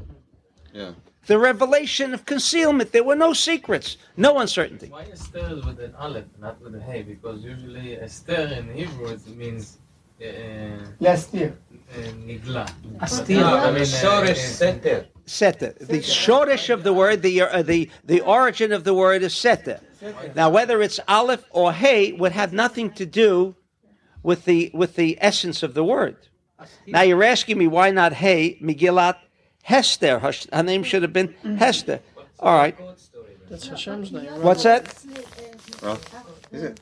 [0.74, 0.92] Yeah.
[1.26, 2.94] The revelation of concealment.
[2.94, 4.88] There were no secrets, no uncertainty.
[4.88, 7.02] Why Esther is with an aleph, not with a hey?
[7.04, 9.78] Because usually Esther in Hebrew it means
[10.22, 10.26] uh,
[11.02, 11.58] Last year.
[11.94, 12.72] uh, nigla.
[13.02, 13.42] Astir.
[13.42, 15.76] No, I mean, uh, Shoresh uh, Seter.
[15.80, 19.82] The shoresh of the word, the uh, the the origin of the word is seta.
[20.36, 23.54] Now, whether it's aleph or hey would have nothing to do
[24.24, 26.18] with the with the essence of the word.
[26.88, 29.18] Now you're asking me why not hey Megillat
[29.64, 30.20] Hester?
[30.20, 32.00] Her, her name should have been Hester.
[32.40, 32.78] All right.
[33.50, 34.26] That's Hashem's name.
[34.28, 34.42] Right?
[34.42, 34.84] What's that?
[35.82, 36.00] Well,
[36.52, 36.82] is it?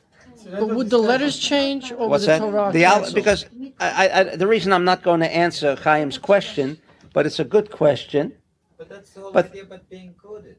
[0.50, 2.38] But would the letters change or What's would the that?
[2.38, 3.46] Torah The al- because
[3.80, 6.78] I, I, I, the reason I'm not going to answer Chaim's question,
[7.12, 8.32] but it's a good question.
[8.78, 10.56] But that's the whole But- idea about being coded.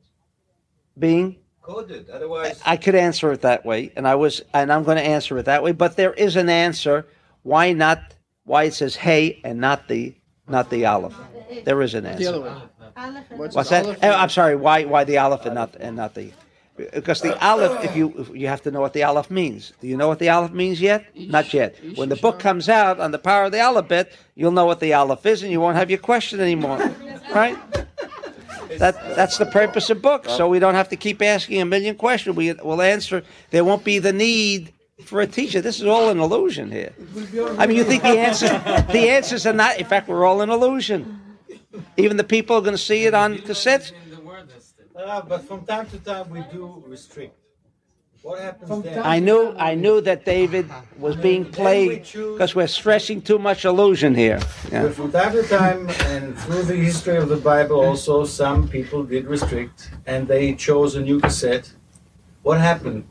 [0.99, 1.37] Being
[1.67, 2.09] Coded.
[2.09, 5.37] Otherwise, I could answer it that way, and I was, and I'm going to answer
[5.37, 5.73] it that way.
[5.73, 7.05] But there is an answer.
[7.43, 7.99] Why not?
[8.45, 10.15] Why it says hey and not the
[10.47, 11.13] not the aleph?
[11.65, 12.29] There is an the answer.
[12.29, 12.53] other way.
[13.35, 13.83] What's What's that?
[13.83, 13.99] aleph?
[14.01, 14.55] Oh, I'm sorry.
[14.55, 16.31] Why why the aleph and not and not the?
[16.77, 19.73] Because the aleph, if you if you have to know what the aleph means.
[19.81, 21.05] Do you know what the aleph means yet?
[21.15, 21.75] Not yet.
[21.95, 24.93] When the book comes out on the power of the alphabet, you'll know what the
[24.93, 26.77] aleph is, and you won't have your question anymore,
[27.33, 27.57] right?
[28.77, 31.95] That that's the purpose of books, so we don't have to keep asking a million
[31.95, 32.35] questions.
[32.35, 33.23] We will answer.
[33.51, 34.73] There won't be the need
[35.05, 35.61] for a teacher.
[35.61, 36.93] This is all an illusion here.
[37.57, 38.47] I mean, you think the answer
[38.91, 39.79] the answers are not.
[39.79, 41.21] In fact, we're all an illusion.
[41.97, 43.91] Even the people are going to see it on cassettes.
[44.99, 47.35] Ah, but from time to time we do restrict.
[48.21, 49.01] What happens From then?
[49.03, 50.99] I knew I knew that David ah, ah.
[50.99, 54.39] was being played because we're stressing too much illusion here.
[54.71, 54.83] Yeah.
[54.83, 59.03] But from time to time, and through the history of the Bible, also some people
[59.03, 61.71] did restrict, and they chose a new cassette.
[62.41, 63.07] What happened?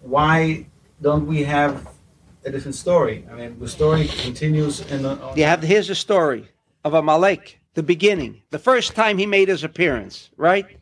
[0.00, 0.66] Why
[1.00, 1.88] don't we have
[2.44, 3.26] a different story?
[3.30, 5.04] I mean, the story continues in.
[5.04, 6.48] A, You have here's a story
[6.84, 10.30] of Amalek, the beginning, the first time he made his appearance.
[10.36, 10.78] Right?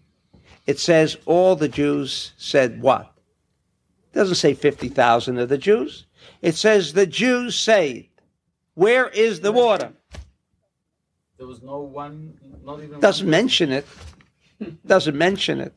[0.66, 3.09] It says all the Jews said what?
[4.12, 6.06] It doesn't say fifty thousand of the Jews.
[6.42, 8.11] It says the Jews say,
[8.74, 9.92] "Where is the water?"
[11.38, 12.34] there was no one,
[12.64, 13.00] not even.
[13.00, 13.86] Doesn't one, mention it.
[14.86, 15.74] Doesn't mention it.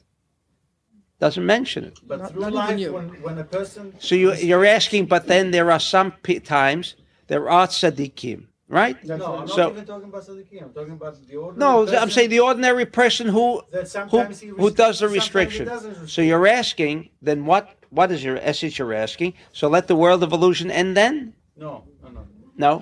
[1.20, 2.00] Doesn't mention it.
[2.06, 2.94] But Not- through not even life, you.
[2.94, 3.94] when, when a person.
[4.00, 6.96] So you, you're asking, but then there are some p- times
[7.28, 9.02] there are tzaddikim, right?
[9.06, 10.64] No, I'm not So- even talking about tzaddikim.
[10.64, 11.60] I'm talking about the ordinary.
[11.72, 15.08] No, person I'm saying the ordinary person who that who, sometimes he who does the
[15.08, 15.90] restricts, he restriction.
[15.92, 16.10] restrict.
[16.12, 17.70] So you're asking, then what?
[17.94, 18.78] What is your essence?
[18.80, 19.34] You're asking.
[19.52, 21.34] So let the world of illusion end then?
[21.56, 22.22] No, no, no.
[22.58, 22.82] No.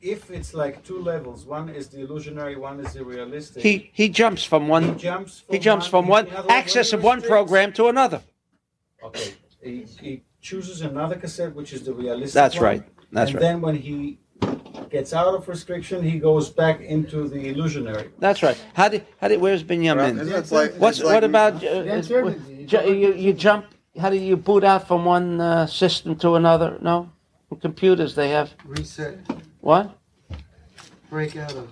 [0.00, 3.62] If it's like two levels, one is the illusionary, one is the realistic.
[3.64, 4.96] He he jumps from He one.
[4.96, 5.40] jumps.
[5.40, 8.20] From He jumps from in one other words, when access of one program to another.
[9.02, 12.34] Okay, he, he chooses another cassette, which is the realistic.
[12.34, 12.82] That's one, right.
[13.10, 13.40] That's and right.
[13.46, 14.18] then when he
[14.88, 18.10] gets out of restriction, he goes back into the illusionary.
[18.20, 18.58] That's right.
[18.74, 20.20] How did how did where's Binyamin?
[20.20, 22.68] Isn't like- What's like- what about uh, The uh, uncertainty.
[23.02, 23.64] you you jump?
[23.98, 26.78] How do you boot out from one uh, system to another?
[26.80, 27.10] No,
[27.50, 29.18] In computers they have reset,
[29.60, 29.96] what?
[31.10, 31.68] break out of.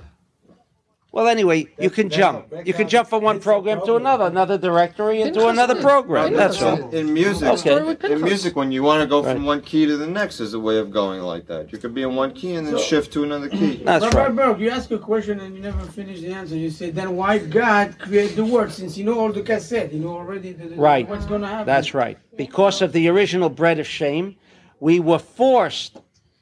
[1.16, 2.52] Well, anyway, you can jump.
[2.66, 5.48] You can jump from one It's program to another, another directory into Interesting.
[5.48, 6.34] another program.
[6.34, 6.90] That's all.
[6.90, 8.12] In music, Okay.
[8.12, 10.60] In music, when you want to go from one key to the next, is a
[10.60, 11.72] way of going like that.
[11.72, 13.76] You could be in one key and then So- shift to another key.
[13.86, 14.36] That's Rabbi right.
[14.36, 16.54] Berg, you ask a question and you never finish the answer.
[16.54, 20.00] You say, then why God create the world since you know all the cassette, you
[20.00, 21.08] know already the, the- Right.
[21.08, 21.64] what's going to happen.
[21.64, 22.18] That's right.
[22.36, 24.36] Because of the original bread of shame,
[24.80, 25.96] we were forced.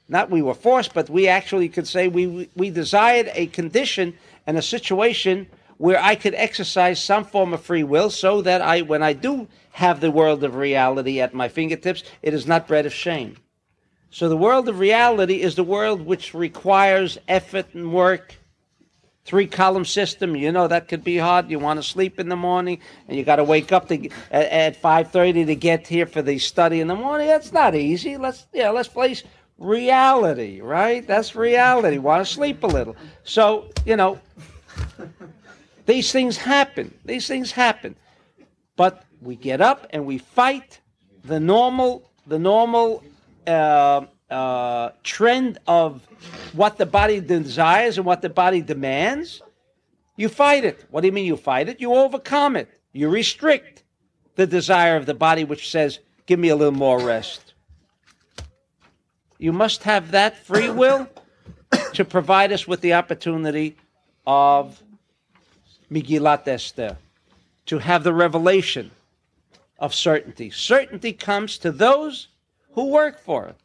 [0.09, 4.12] Not we were forced, but we actually could say we we desired a condition
[4.47, 8.82] and a situation where I could exercise some form of free will, so that I,
[8.82, 12.86] when I do have the world of reality at my fingertips, it is not bread
[12.86, 13.36] of shame.
[14.11, 18.36] So the world of reality is the world which requires effort and work,
[19.24, 20.36] three column system.
[20.36, 21.51] You know that could be hard.
[21.51, 22.78] You want to sleep in the morning,
[23.09, 26.22] and you got to wake up to, at, at five thirty to get here for
[26.22, 27.26] the study in the morning.
[27.26, 28.16] That's not easy.
[28.16, 29.24] Let's yeah, let's place
[29.59, 31.07] reality, right?
[31.07, 31.98] That's reality.
[31.98, 32.96] Want to sleep a little.
[33.24, 34.20] So you know,
[35.86, 36.92] these things happen.
[37.05, 37.96] These things happen,
[38.76, 40.80] but we get up and we fight
[41.24, 43.02] the normal the normal.
[43.46, 46.02] Uh, uh, trend of
[46.55, 49.42] what the body desires and what the body demands,
[50.16, 50.84] you fight it.
[50.90, 51.80] What do you mean you fight it?
[51.80, 52.68] You overcome it.
[52.92, 53.84] You restrict
[54.36, 57.43] the desire of the body, which says, give me a little more rest.
[59.45, 61.07] You must have that free will
[61.92, 63.76] to provide us with the opportunity
[64.26, 64.82] of
[65.90, 66.97] Megillat Esther,
[67.66, 68.90] to have the revelation
[69.78, 70.49] of certainty.
[70.49, 72.28] Certainty comes to those
[72.72, 73.61] who work for it.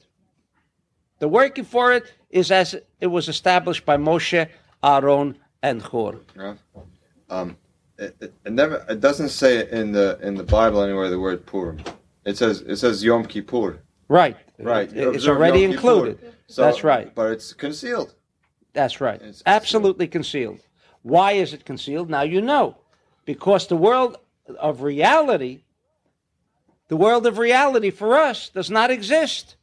[1.20, 4.50] The working for it is as it was established by Moshe,
[4.84, 6.20] Aaron, and Hur.
[6.36, 6.56] Yeah.
[7.30, 7.56] Um,
[7.98, 11.46] it, it, it never it doesn't say in the in the Bible anywhere the word
[11.46, 11.80] Purim.
[12.26, 13.80] It says it says Yom Kippur.
[14.10, 14.36] Right.
[14.58, 14.92] Right.
[14.92, 16.20] It's already included.
[16.48, 17.14] So- That's right.
[17.16, 18.16] But it's concealed.
[18.74, 19.22] That's right.
[19.22, 20.60] It's Absolutely concealed.
[21.04, 22.10] Why is it concealed?
[22.10, 22.78] Now you know.
[23.26, 24.18] Because the world
[24.60, 25.62] of reality,
[26.88, 29.56] the world of reality for us does not exist.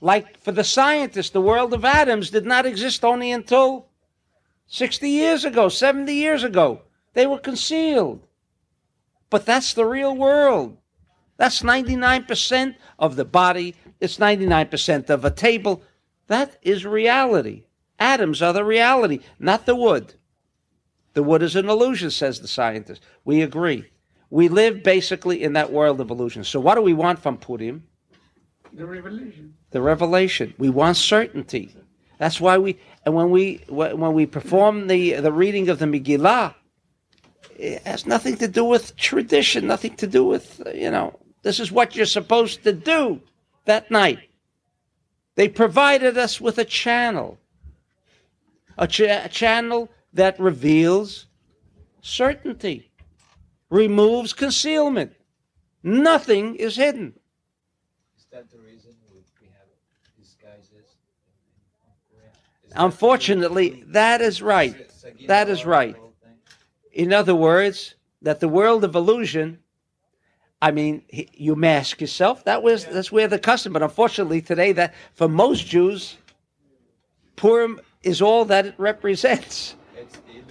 [0.00, 3.86] Like for the scientists, the world of atoms did not exist only until
[4.66, 6.82] 60 years ago, 70 years ago.
[7.12, 8.26] They were concealed.
[9.30, 10.78] But that's the real world.
[11.36, 13.74] That's 99% of the body.
[14.02, 15.80] It's 99% of a table.
[16.26, 17.62] That is reality.
[18.00, 20.14] Atoms are the reality, not the wood.
[21.14, 23.00] The wood is an illusion, says the scientist.
[23.24, 23.84] We agree.
[24.28, 26.42] We live basically in that world of illusion.
[26.42, 27.84] So, what do we want from Purim?
[28.72, 29.54] The revelation.
[29.70, 30.52] The revelation.
[30.58, 31.72] We want certainty.
[32.18, 36.56] That's why we, and when we when we perform the the reading of the Megillah,
[37.56, 41.20] it has nothing to do with tradition, nothing to do with you know.
[41.42, 43.20] This is what you're supposed to do
[43.64, 44.30] that night.
[45.34, 47.38] They provided us with a channel,
[48.76, 51.26] a, cha- a channel that reveals
[52.02, 52.90] certainty,
[53.70, 55.14] removes concealment.
[55.82, 57.14] Nothing is hidden.
[58.16, 58.92] Is that the reason
[59.40, 59.68] we have
[60.18, 60.96] disguises?
[62.74, 64.76] Unfortunately, that is right.
[65.26, 65.96] That is right.
[66.92, 69.58] In other words, that the world of illusion,
[70.62, 72.44] I mean, he- you mask yourself.
[72.44, 73.72] That was that's where the custom.
[73.72, 76.16] But unfortunately, today, that for most Jews,
[77.36, 79.74] Purim is all that it represents.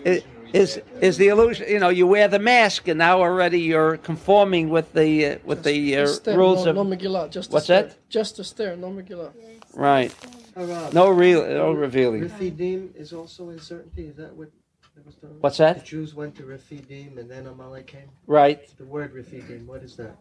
[0.03, 1.67] It is is the illusion.
[1.69, 5.63] You know, you wear the mask, and now already you're conforming with the uh, with
[5.63, 7.87] the uh, Esther, rules no, of no Megillah, just What's Esther.
[7.89, 8.09] that?
[8.09, 9.31] Just Esther, no Megillah.
[9.73, 10.13] right.
[10.57, 12.23] Harav, No real, no revealing.
[12.27, 14.07] Refidim is also uncertainty.
[14.07, 14.49] Is that what
[14.95, 15.41] that?
[15.41, 15.79] What's that?
[15.79, 18.09] The Jews went to Refidim and then Amalek came.
[18.27, 18.59] Right.
[18.77, 20.15] The word Refidim, what is that?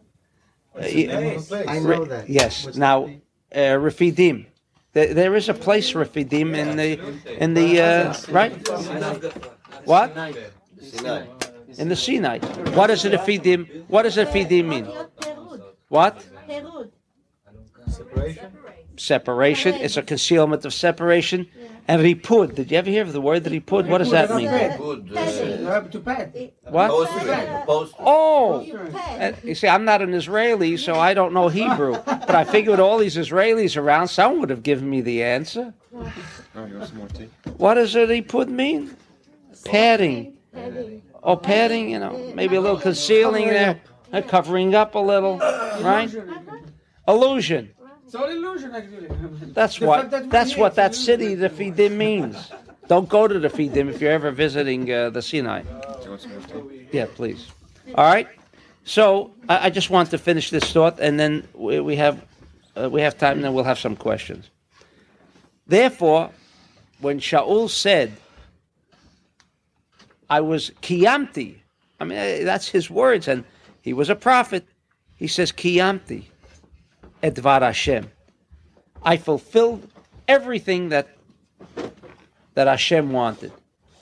[0.75, 2.29] Uh, y- I know that.
[2.29, 2.65] Yes.
[2.65, 3.21] What's Now, the-
[3.53, 4.45] uh, Refidim.
[4.93, 6.99] There, there is a place Refidim in the
[7.37, 8.51] in the uh, right.
[9.85, 10.13] What
[10.81, 11.23] Sinai.
[11.77, 12.39] in the Sinai?
[12.73, 13.85] What does it Refidim?
[13.87, 14.85] What does Refidim mean?
[15.87, 16.25] What
[17.87, 18.51] Separation?
[19.01, 19.75] Separation?
[19.75, 21.47] It's a concealment of separation.
[21.87, 22.55] And ripud.
[22.55, 23.87] Did you ever hear of the word that ripud?
[23.87, 24.43] What does that mean?
[24.43, 26.51] You have to pad.
[26.69, 26.91] What?
[27.99, 28.61] Oh.
[28.61, 31.93] You And you see, I'm not an Israeli, so I don't know Hebrew.
[32.05, 35.73] But I figured all these Israelis around, someone would have given me the answer.
[35.93, 36.11] Oh,
[36.53, 37.29] want some more tea?
[37.57, 38.95] What does a ripud mean?
[39.65, 40.37] Padding.
[40.53, 41.01] Padding.
[41.23, 43.79] Oh, padding, you know, maybe a little concealing there,
[44.11, 45.37] uh, covering up a little,
[45.81, 46.13] right?
[47.07, 47.71] Illusion.
[48.11, 49.07] It's all illusion, actually.
[49.53, 50.11] That's The what.
[50.11, 52.51] that That's what that city, the Fidim, means.
[52.89, 55.61] Don't go to the Fidim if you're ever visiting uh, the Sinai.
[55.61, 55.69] Do
[56.03, 56.87] you want some more tea?
[56.91, 57.47] Yeah, please.
[57.95, 58.27] All right.
[58.83, 62.21] So I, I just want to finish this thought, and then we, we have
[62.75, 64.49] uh, we have time, and then we'll have some questions.
[65.65, 66.31] Therefore,
[66.99, 68.11] when Shaul said,
[70.29, 71.59] "I was kiyamti,"
[72.01, 73.45] I mean that's his words, and
[73.81, 74.67] he was a prophet.
[75.15, 76.25] He says kiyamti,
[77.21, 78.11] edvar Hashem.
[79.03, 79.87] I fulfilled
[80.27, 81.07] everything that
[82.53, 83.51] that Hashem wanted,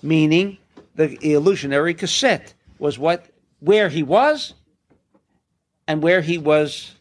[0.02, 0.58] meaning
[0.96, 3.28] the illusionary cassette was what
[3.60, 4.54] where he was
[5.88, 6.96] and where he was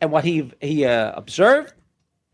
[0.00, 1.72] and what he he uh, observed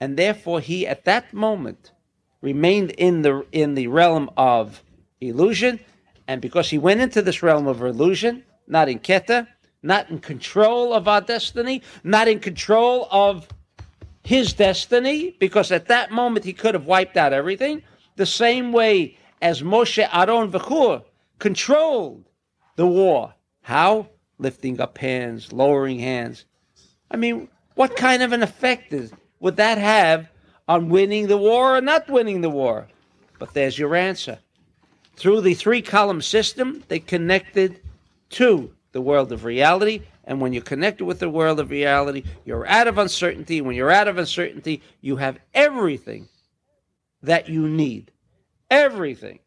[0.00, 1.92] and therefore he at that moment
[2.40, 4.82] remained in the in the realm of
[5.20, 5.80] illusion
[6.28, 9.46] and because he went into this realm of illusion not in keta
[9.84, 13.46] not in control of our destiny not in control of
[14.24, 17.82] his destiny because at that moment he could have wiped out everything
[18.16, 21.04] the same way as Moshe, Aaron, Vechur
[21.38, 22.24] controlled
[22.76, 23.34] the war.
[23.62, 24.08] How?
[24.38, 26.44] Lifting up hands, lowering hands.
[27.10, 30.30] I mean, what kind of an effect is, would that have
[30.66, 32.88] on winning the war or not winning the war?
[33.38, 34.38] But there's your answer.
[35.16, 37.80] Through the three column system, they connected
[38.30, 40.00] to the world of reality.
[40.22, 43.60] And when you're connected with the world of reality, you're out of uncertainty.
[43.60, 46.28] When you're out of uncertainty, you have everything
[47.22, 48.12] that you need.
[48.70, 49.40] Everything.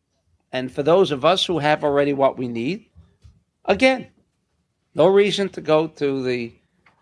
[0.51, 2.85] And for those of us who have already what we need,
[3.65, 4.07] again,
[4.93, 6.53] no reason to go to the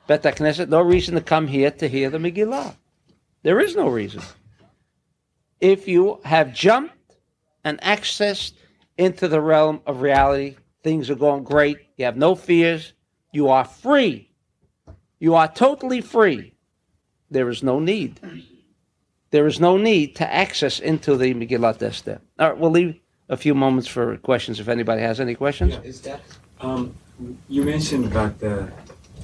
[0.08, 2.76] Bet Knesset, no reason to come here to hear the Megillah.
[3.42, 4.22] There is no reason.
[5.60, 7.18] If you have jumped
[7.64, 8.54] and accessed
[8.98, 12.94] into the realm of reality, things are going great, you have no fears,
[13.32, 14.30] you are free.
[15.20, 16.54] You are totally free.
[17.32, 18.20] There is no need.
[19.32, 22.22] There is no need to access into the Megillat Esther.
[22.38, 25.74] All right, we'll leave a few moments for questions if anybody has any questions.
[25.84, 26.22] Is that
[26.62, 26.94] um,
[27.50, 28.72] you mentioned about the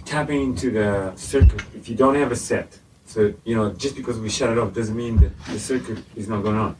[0.03, 2.79] tapping into the circuit if you don't have a set.
[3.13, 6.27] So you know, just because we shut it off doesn't mean that the circuit is
[6.29, 6.77] not going on.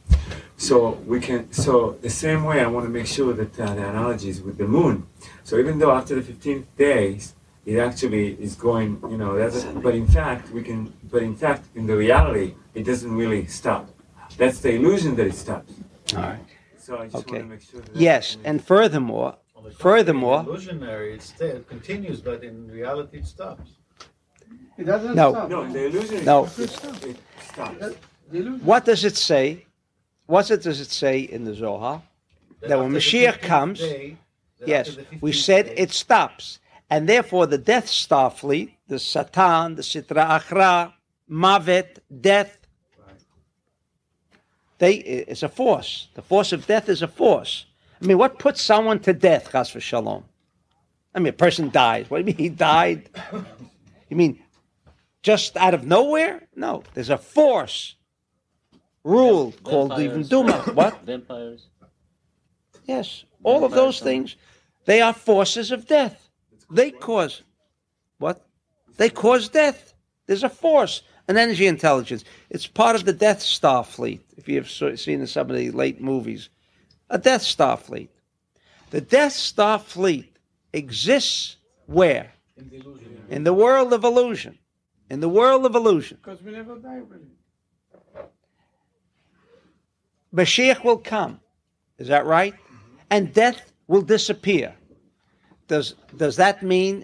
[0.55, 0.75] So
[1.11, 1.51] we can.
[1.51, 1.71] So
[2.07, 4.67] the same way, I want to make sure that uh, the analogy is with the
[4.77, 4.95] moon.
[5.43, 8.89] So even though after the 15th days, it actually is going.
[9.13, 9.59] You know, that's.
[9.86, 10.79] But in fact, we can.
[11.13, 12.47] But in fact, in the reality,
[12.79, 13.84] it doesn't really stop.
[14.38, 15.73] That's the illusion that it stops.
[16.15, 16.45] All right.
[16.77, 17.39] So I just Okay.
[17.39, 17.95] want to make sure that.
[18.09, 19.36] Yes, and furthermore,
[19.88, 23.71] furthermore, illusionary, it, sta- it continues, but in reality, it stops.
[24.78, 25.32] It doesn't No.
[25.32, 25.49] stop.
[25.49, 26.26] No, the illusion.
[26.26, 26.45] No.
[26.57, 27.95] It stops.
[28.63, 29.65] What does it say?
[30.26, 32.01] What does it say in the Zohar?
[32.61, 34.17] That when the Mashiach comes, day-
[34.65, 36.59] yes, we said day- it stops.
[36.89, 40.93] And therefore, the Death Star fleet, the Satan, the Sitra Achra,
[41.30, 42.57] Mavet, death,
[44.78, 46.07] they, it's a force.
[46.15, 47.65] The force of death is a force.
[48.01, 50.24] I mean, what puts someone to death, Chas v'shalom?
[51.13, 52.09] I mean, a person dies.
[52.09, 53.09] What do you mean he died?
[54.09, 54.39] You mean
[55.22, 56.47] just out of nowhere?
[56.55, 57.95] No, there's a force
[59.03, 60.53] rule called even Duma.
[60.74, 61.01] What?
[61.03, 61.67] Vampires.
[62.86, 64.36] Yes, all of those things,
[64.86, 66.30] they are forces of death.
[66.69, 67.43] They cause
[68.17, 68.45] what?
[68.97, 69.93] They cause death.
[70.26, 72.24] There's a force, an energy intelligence.
[72.49, 74.22] It's part of the Death Star fleet.
[74.38, 76.49] If you've so- seen some of the late movies,
[77.09, 78.09] a Death Star fleet.
[78.91, 80.36] The Death Star fleet
[80.74, 82.32] exists where?
[83.30, 84.57] In the world of illusion.
[85.12, 86.20] In the world of illusion.
[86.24, 87.26] Because we never die really.
[90.34, 91.41] Mashiach will come.
[91.97, 92.53] Is that right?
[92.53, 92.88] Mm-hmm.
[93.09, 94.74] And death will disappear.
[95.68, 97.03] Does does that mean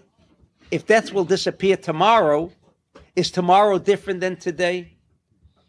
[0.72, 2.50] if death will disappear tomorrow,
[3.18, 4.94] is tomorrow different than today?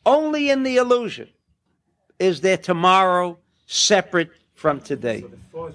[0.06, 1.28] Only in the illusion
[2.20, 3.36] is there tomorrow
[3.66, 5.24] separate from today.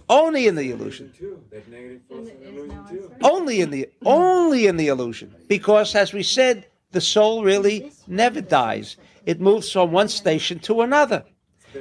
[0.09, 1.09] Only in the illusion.
[1.17, 1.41] Too.
[1.51, 3.15] That negative force is an illusion.
[3.21, 5.33] Only in the only in the illusion.
[5.47, 8.97] Because as we said, the soul really never dies.
[9.25, 11.23] It moves from one station to another.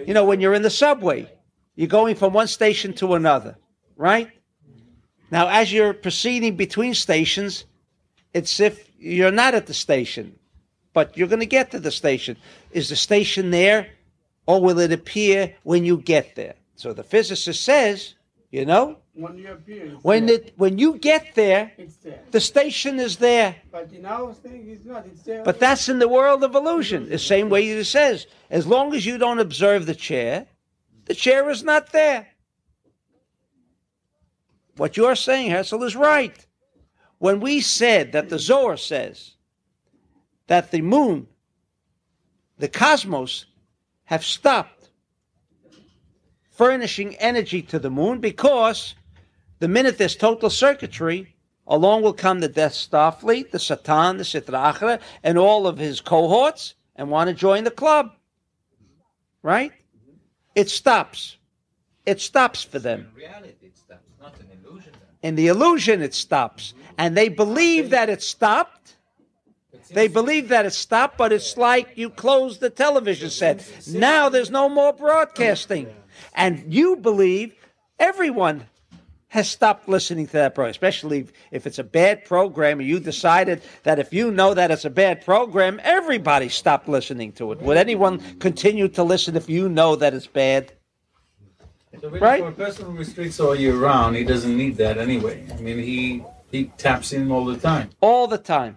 [0.07, 1.29] You know, when you're in the subway,
[1.75, 3.57] you're going from one station to another,
[3.97, 4.31] right?
[5.33, 7.65] Now, as you're proceeding between stations,
[8.33, 10.39] it's if you're not at the station,
[10.93, 12.37] but you're going to get to the station.
[12.71, 13.89] Is the station there,
[14.47, 16.55] or will it appear when you get there?
[16.77, 18.15] So the physicist says,
[18.51, 20.37] you know, When you appear, when there.
[20.37, 22.21] it when you get there, there.
[22.31, 23.57] the station is there.
[23.71, 25.07] But in our thing, it's not.
[25.07, 25.43] It's there.
[25.43, 27.09] But that's in the world of illusion.
[27.09, 30.47] The same way it says, as long as you don't observe the chair,
[31.07, 32.29] the chair is not there.
[34.77, 36.47] What you're saying, Hessel, is right.
[37.19, 39.37] When we said that the Zohar says
[40.47, 41.29] that the moon,
[42.59, 43.47] the cosmos,
[44.05, 44.82] have stopped
[46.63, 48.95] furnishing energy to the moon because
[49.59, 51.35] the minute there's total circuitry,
[51.67, 55.77] along will come the Death Star fleet, the Satan, the Sitra Achra, and all of
[55.77, 58.13] his cohorts, and want to join the club.
[59.43, 59.73] Right?
[60.55, 61.37] It stops.
[62.07, 63.09] It stops for them.
[63.11, 64.93] In reality, it's that, not an illusion.
[65.21, 66.75] In the illusion, it stops.
[66.97, 68.95] And they believe that it stopped.
[69.91, 73.69] They believe that it stopped, but it's like you close the television set.
[73.89, 75.93] Now there's no more broadcasting.
[76.35, 77.55] And you believe
[77.99, 78.67] everyone
[79.29, 83.99] has stopped listening to that program, especially if it's a bad program you decided that
[83.99, 87.63] if you know that it's a bad program, everybody stopped listening to it.
[87.63, 90.73] Would anyone continue to listen if you know that it's bad?
[92.01, 92.43] So really, Right?
[92.43, 95.47] for a person who restricts all year round, he doesn't need that anyway.
[95.51, 97.89] I mean, he he taps in all the time.
[98.03, 98.77] All the time.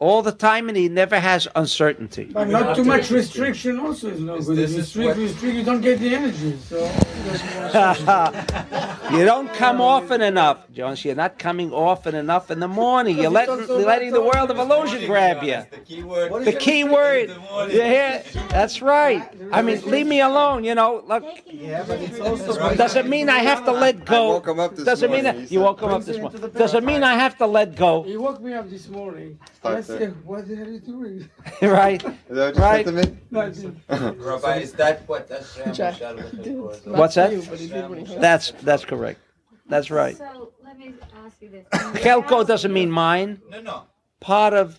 [0.00, 2.24] All the time, and he never has uncertainty.
[2.24, 4.58] But not too much restriction also is no good.
[4.58, 6.56] If you restrict, restrict, you don't get the energy.
[6.58, 6.78] So
[9.16, 11.04] you don't come often enough, Jones.
[11.04, 13.18] You're not coming often enough in the morning.
[13.18, 15.64] You're letting, you're letting the world of illusion grab you.
[15.88, 16.44] The key word.
[16.44, 17.30] The key word.
[17.70, 18.22] You hear?
[18.50, 19.26] That's right.
[19.52, 20.62] I mean, leave me alone.
[20.62, 21.24] You know, look.
[21.46, 24.28] Yeah, but it's also Does it mean I have to let I go?
[24.28, 25.64] woke him up this Does it mean morning, that he you said.
[25.64, 26.50] woke him up this morning?
[26.54, 28.02] Does it mean I have to let go?
[28.02, 29.38] he woke me up this morning.
[29.64, 31.30] I said, "What are you doing?"
[31.62, 32.04] right?
[32.04, 32.84] Is that what you Right.
[32.86, 33.18] said to me?
[33.30, 34.20] No, I didn't.
[34.20, 36.56] Rabbi, is that what Hashem Jack, shall he look did.
[36.84, 36.90] for?
[36.90, 37.32] Not What's that?
[37.32, 38.20] you, but he did when he heard.
[38.22, 39.20] That's that's correct.
[39.66, 40.16] That's right.
[40.18, 40.92] So let me
[41.24, 41.66] ask you this.
[42.02, 43.40] Kelko doesn't mean mine.
[43.50, 43.82] No, no.
[44.20, 44.78] Part of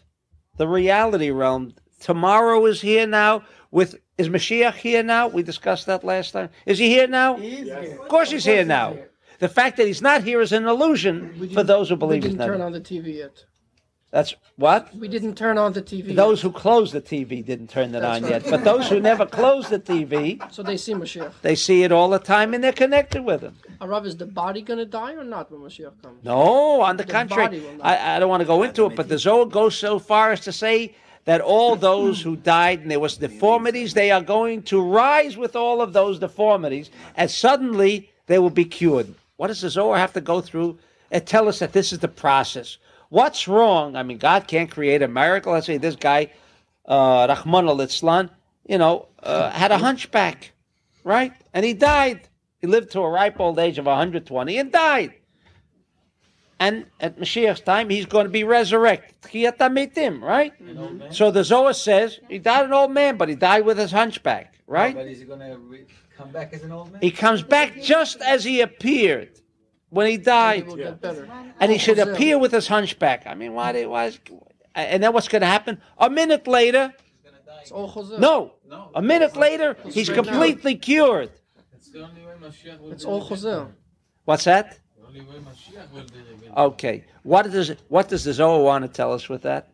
[0.59, 1.73] the reality realm.
[2.01, 3.43] Tomorrow is here now.
[3.71, 5.27] With is Mashiach here now?
[5.29, 6.49] We discussed that last time.
[6.65, 7.37] Is he here now?
[7.37, 7.97] He is here.
[8.01, 8.97] Of course he's here now.
[9.39, 12.33] The fact that he's not here is an illusion for those who We believe he's
[12.33, 12.47] didn't not.
[12.47, 13.45] turn on the TV yet.
[14.11, 14.93] That's what?
[14.95, 16.15] We didn't turn on the TV.
[16.15, 18.41] Those who closed the TV didn't turn it That's on right.
[18.41, 18.49] yet.
[18.49, 21.31] But those who never closed the TV, So they see Mashiach.
[21.43, 23.55] they see it all the time and they're connected with him.
[23.79, 26.23] Harav, is the body going to die or not when Mashiach comes?
[26.23, 27.45] No, on the, The contrary.
[27.45, 27.85] body will not.
[27.85, 30.39] I, I don't want to go into it, but the Zohar goes so far as
[30.41, 30.95] to say
[31.25, 35.55] that all those who died and there was deformities, they are going to rise with
[35.55, 39.13] all of those deformities, and suddenly they will be cured.
[39.37, 40.79] What does the Zohar have to go through
[41.11, 42.77] and tell us that this is the process?
[43.09, 43.95] What's wrong?
[43.95, 45.53] I mean, God can't create a miracle.
[45.53, 46.31] Let's say this guy,
[46.85, 48.29] uh, Rahman al Islam,
[48.67, 50.51] you know, uh, had a hunchback,
[51.03, 51.33] right?
[51.53, 52.27] And he died.
[52.59, 55.13] He lived to a ripe old age of 120 and died.
[56.59, 59.15] And at Mashiach's time, he's going to be resurrected.
[60.21, 60.53] Right?
[61.11, 64.55] So the Zohar says he died an old man, but he died with his hunchback,
[64.67, 64.93] right?
[64.93, 65.85] But is he gonna re-
[66.17, 67.01] come back as an old man?
[67.01, 69.39] He comes back just as he appeared
[69.89, 70.67] when he He died.
[70.67, 71.27] will get better.
[71.59, 72.13] And he should Chazal.
[72.13, 73.25] appear with his hunchback.
[73.27, 73.71] I mean, why?
[73.71, 74.05] did- Why?
[74.05, 74.19] Is,
[74.75, 75.81] and then what's going to happen?
[75.97, 76.93] A minute later,
[77.61, 78.19] It's all Chazal.
[78.19, 78.53] no.
[78.95, 80.25] A minute later, he's straight out.
[80.27, 81.31] completely cured.
[81.73, 83.39] It's the only way Mashiach will It's be all revealed.
[83.39, 83.71] Chazal.
[84.25, 84.79] What's that?
[84.99, 86.49] The only way Mashiach will be.
[86.55, 87.05] Okay.
[87.23, 89.69] What does what does the Zohar want to tell us with that?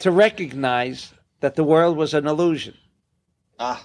[0.00, 2.74] To recognize that the world was an illusion.
[3.58, 3.84] Ah,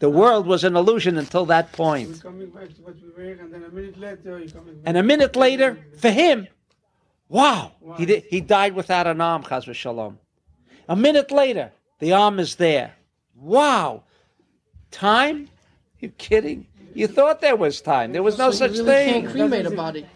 [0.00, 2.20] The world was an illusion until that point.
[2.22, 4.82] coming back to what we were, and a minute later, you're coming back.
[4.86, 6.48] And a minute later, for him,
[7.28, 10.16] wow, he did, he died without an arm, Chas v'shalom.
[10.88, 12.92] A minute later, the arm is there.
[13.36, 14.02] Wow.
[14.90, 15.48] Time?
[16.00, 16.66] You kidding?
[16.92, 18.12] You thought there was time.
[18.12, 19.22] There was no So such you really thing.
[19.22, 20.06] can't cremate a body.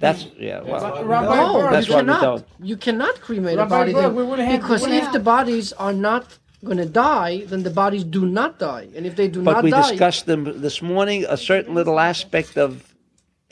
[0.00, 0.60] That's yeah.
[0.60, 2.20] Well, Rabbi No, Berg, That's you why we cannot.
[2.22, 2.46] don't.
[2.60, 5.12] You cannot cremate a body Berg, then, we would have- because we would if have-
[5.14, 9.16] the bodies are not going to die, then the bodies do not die, and if
[9.16, 9.70] they do But not die.
[9.70, 11.24] But we discussed them this morning.
[11.28, 12.94] A certain little aspect of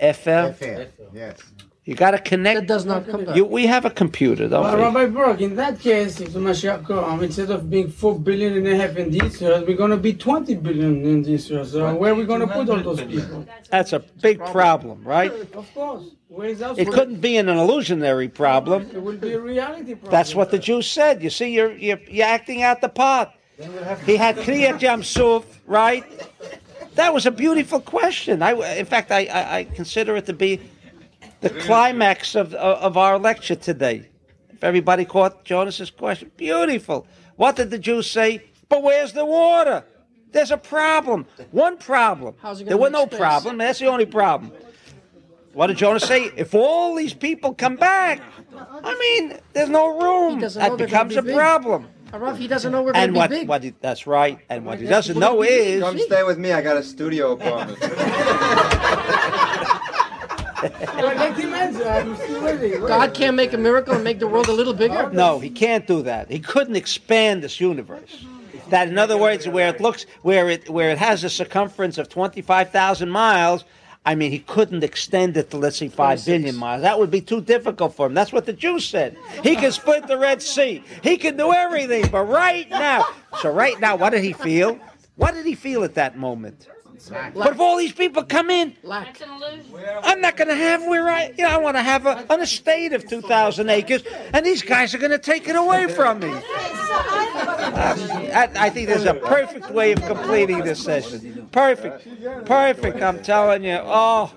[0.01, 0.89] FM.
[1.13, 1.41] Yes.
[1.87, 2.61] You got to connect.
[2.61, 3.37] that does not come back.
[3.37, 4.83] You, we have a computer, don't But we?
[4.83, 8.67] Rabbi Berg, in that case, if the Mashiach come, instead of being 4 billion and
[8.67, 11.69] a half in this earth, we're going to be 20 billion in this earth.
[11.69, 13.47] So where are we going to put all those people?
[13.71, 15.31] That's a big problem, right?
[15.55, 16.11] Of course.
[16.27, 16.61] Where is?
[16.61, 18.91] It couldn't be an illusionary problem.
[18.93, 20.11] It will be a reality problem.
[20.11, 21.23] That's what the Jews said.
[21.23, 23.31] You see, you're you're, you're acting out the part.
[24.05, 26.05] He had Kriyat Yamsuf, right?
[26.97, 28.43] That was a beautiful question.
[28.43, 30.61] I, in fact, I, I, I consider it to be
[31.49, 34.09] the climax of, of of our lecture today.
[34.51, 37.07] If everybody caught Jonas's question, beautiful.
[37.37, 38.43] What did the Jews say?
[38.69, 39.85] But where's the water?
[40.33, 41.27] There's a problem.
[41.51, 42.35] One problem.
[42.43, 43.19] How's it There were no space?
[43.19, 43.59] problem.
[43.59, 44.53] That's the only problem.
[45.53, 46.31] What did Jonah say?
[46.37, 48.21] If all these people come back,
[48.85, 50.35] I mean, there's no room.
[50.37, 51.35] He doesn't know That becomes gonna a big.
[51.37, 51.89] problem.
[52.13, 53.31] Harav, he doesn't know we're And to what?
[53.31, 53.49] big.
[53.49, 53.63] What?
[53.65, 54.39] He, that's right.
[54.51, 56.53] And what he doesn't know is come stay with me.
[56.53, 57.79] I got a studio apartment.
[62.87, 65.11] God can't make a miracle and make the world a little bigger.
[65.13, 65.39] no.
[65.39, 66.31] He can't do that.
[66.31, 68.25] He couldn't expand this universe.
[68.71, 72.09] That, in other words, where it looks, where it, where it has a circumference of
[72.09, 73.65] twenty-five thousand miles.
[74.05, 76.83] I mean, he couldn't extend it to let's say five billion miles.
[76.83, 78.15] That would be too difficult for him.
[78.15, 79.17] That's what the Jews said.
[79.43, 80.83] He can split the Red Sea.
[81.03, 82.09] He can do everything.
[82.11, 83.05] But right now,
[83.41, 84.79] so right now, what did he feel?
[85.17, 86.69] What did he feel at that moment?
[87.35, 89.21] But if all these people come in, Lack.
[90.03, 92.41] I'm not going to have where I, you know, I want to have a, an
[92.41, 96.29] estate of 2,000 acres, and these guys are going to take it away from me.
[96.29, 96.41] Um,
[98.33, 101.49] I, I think there's a perfect way of completing this session.
[101.53, 102.07] Perfect.
[102.47, 103.79] Perfect, I'm telling you.
[103.83, 104.33] Oh,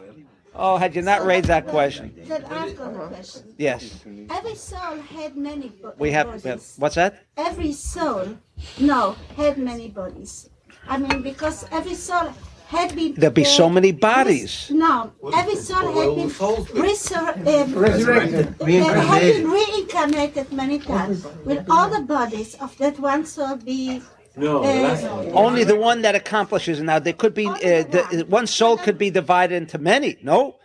[0.54, 2.14] oh, had you not raised that question.
[2.28, 3.56] That I've got a question.
[3.58, 4.04] Yes.
[4.30, 6.00] Every soul had many bodies.
[6.00, 6.76] We have, bodies.
[6.78, 7.24] what's that?
[7.38, 8.38] Every soul,
[8.80, 10.50] no, had many bodies.
[10.90, 12.34] I mean, because every soul
[12.68, 13.14] had been.
[13.14, 14.68] There'll be uh, so many bodies.
[14.70, 18.62] res- no, every soul had been resur- um, Resurrected.
[18.62, 24.02] uh, had been reincarnated many times, will all the bodies of that one soul be
[24.36, 25.32] No, uh.
[25.34, 26.82] Only the one that accomplishes.
[26.82, 30.18] Now, there could be uh, the, one soul could be divided into many.
[30.24, 30.58] No,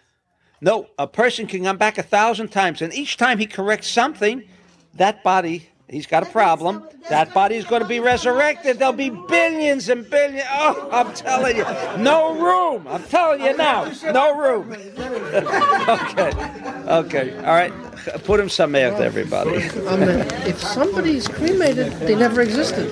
[0.61, 0.87] no.
[0.99, 4.45] A person can come back a thousand times, and each time he corrects something,
[4.95, 6.83] that body he's got a problem.
[7.09, 8.79] That body's going to be resurrected.
[8.79, 10.47] There'll be billions and billions.
[10.51, 11.65] Oh, I'm telling you,
[11.99, 12.87] no room.
[12.89, 14.73] I'm telling you now, no room.
[15.89, 16.33] okay,
[16.89, 17.73] okay, all right.
[18.25, 19.57] Put him some after everybody.
[19.87, 22.91] I mean, if somebody's cremated, they never existed.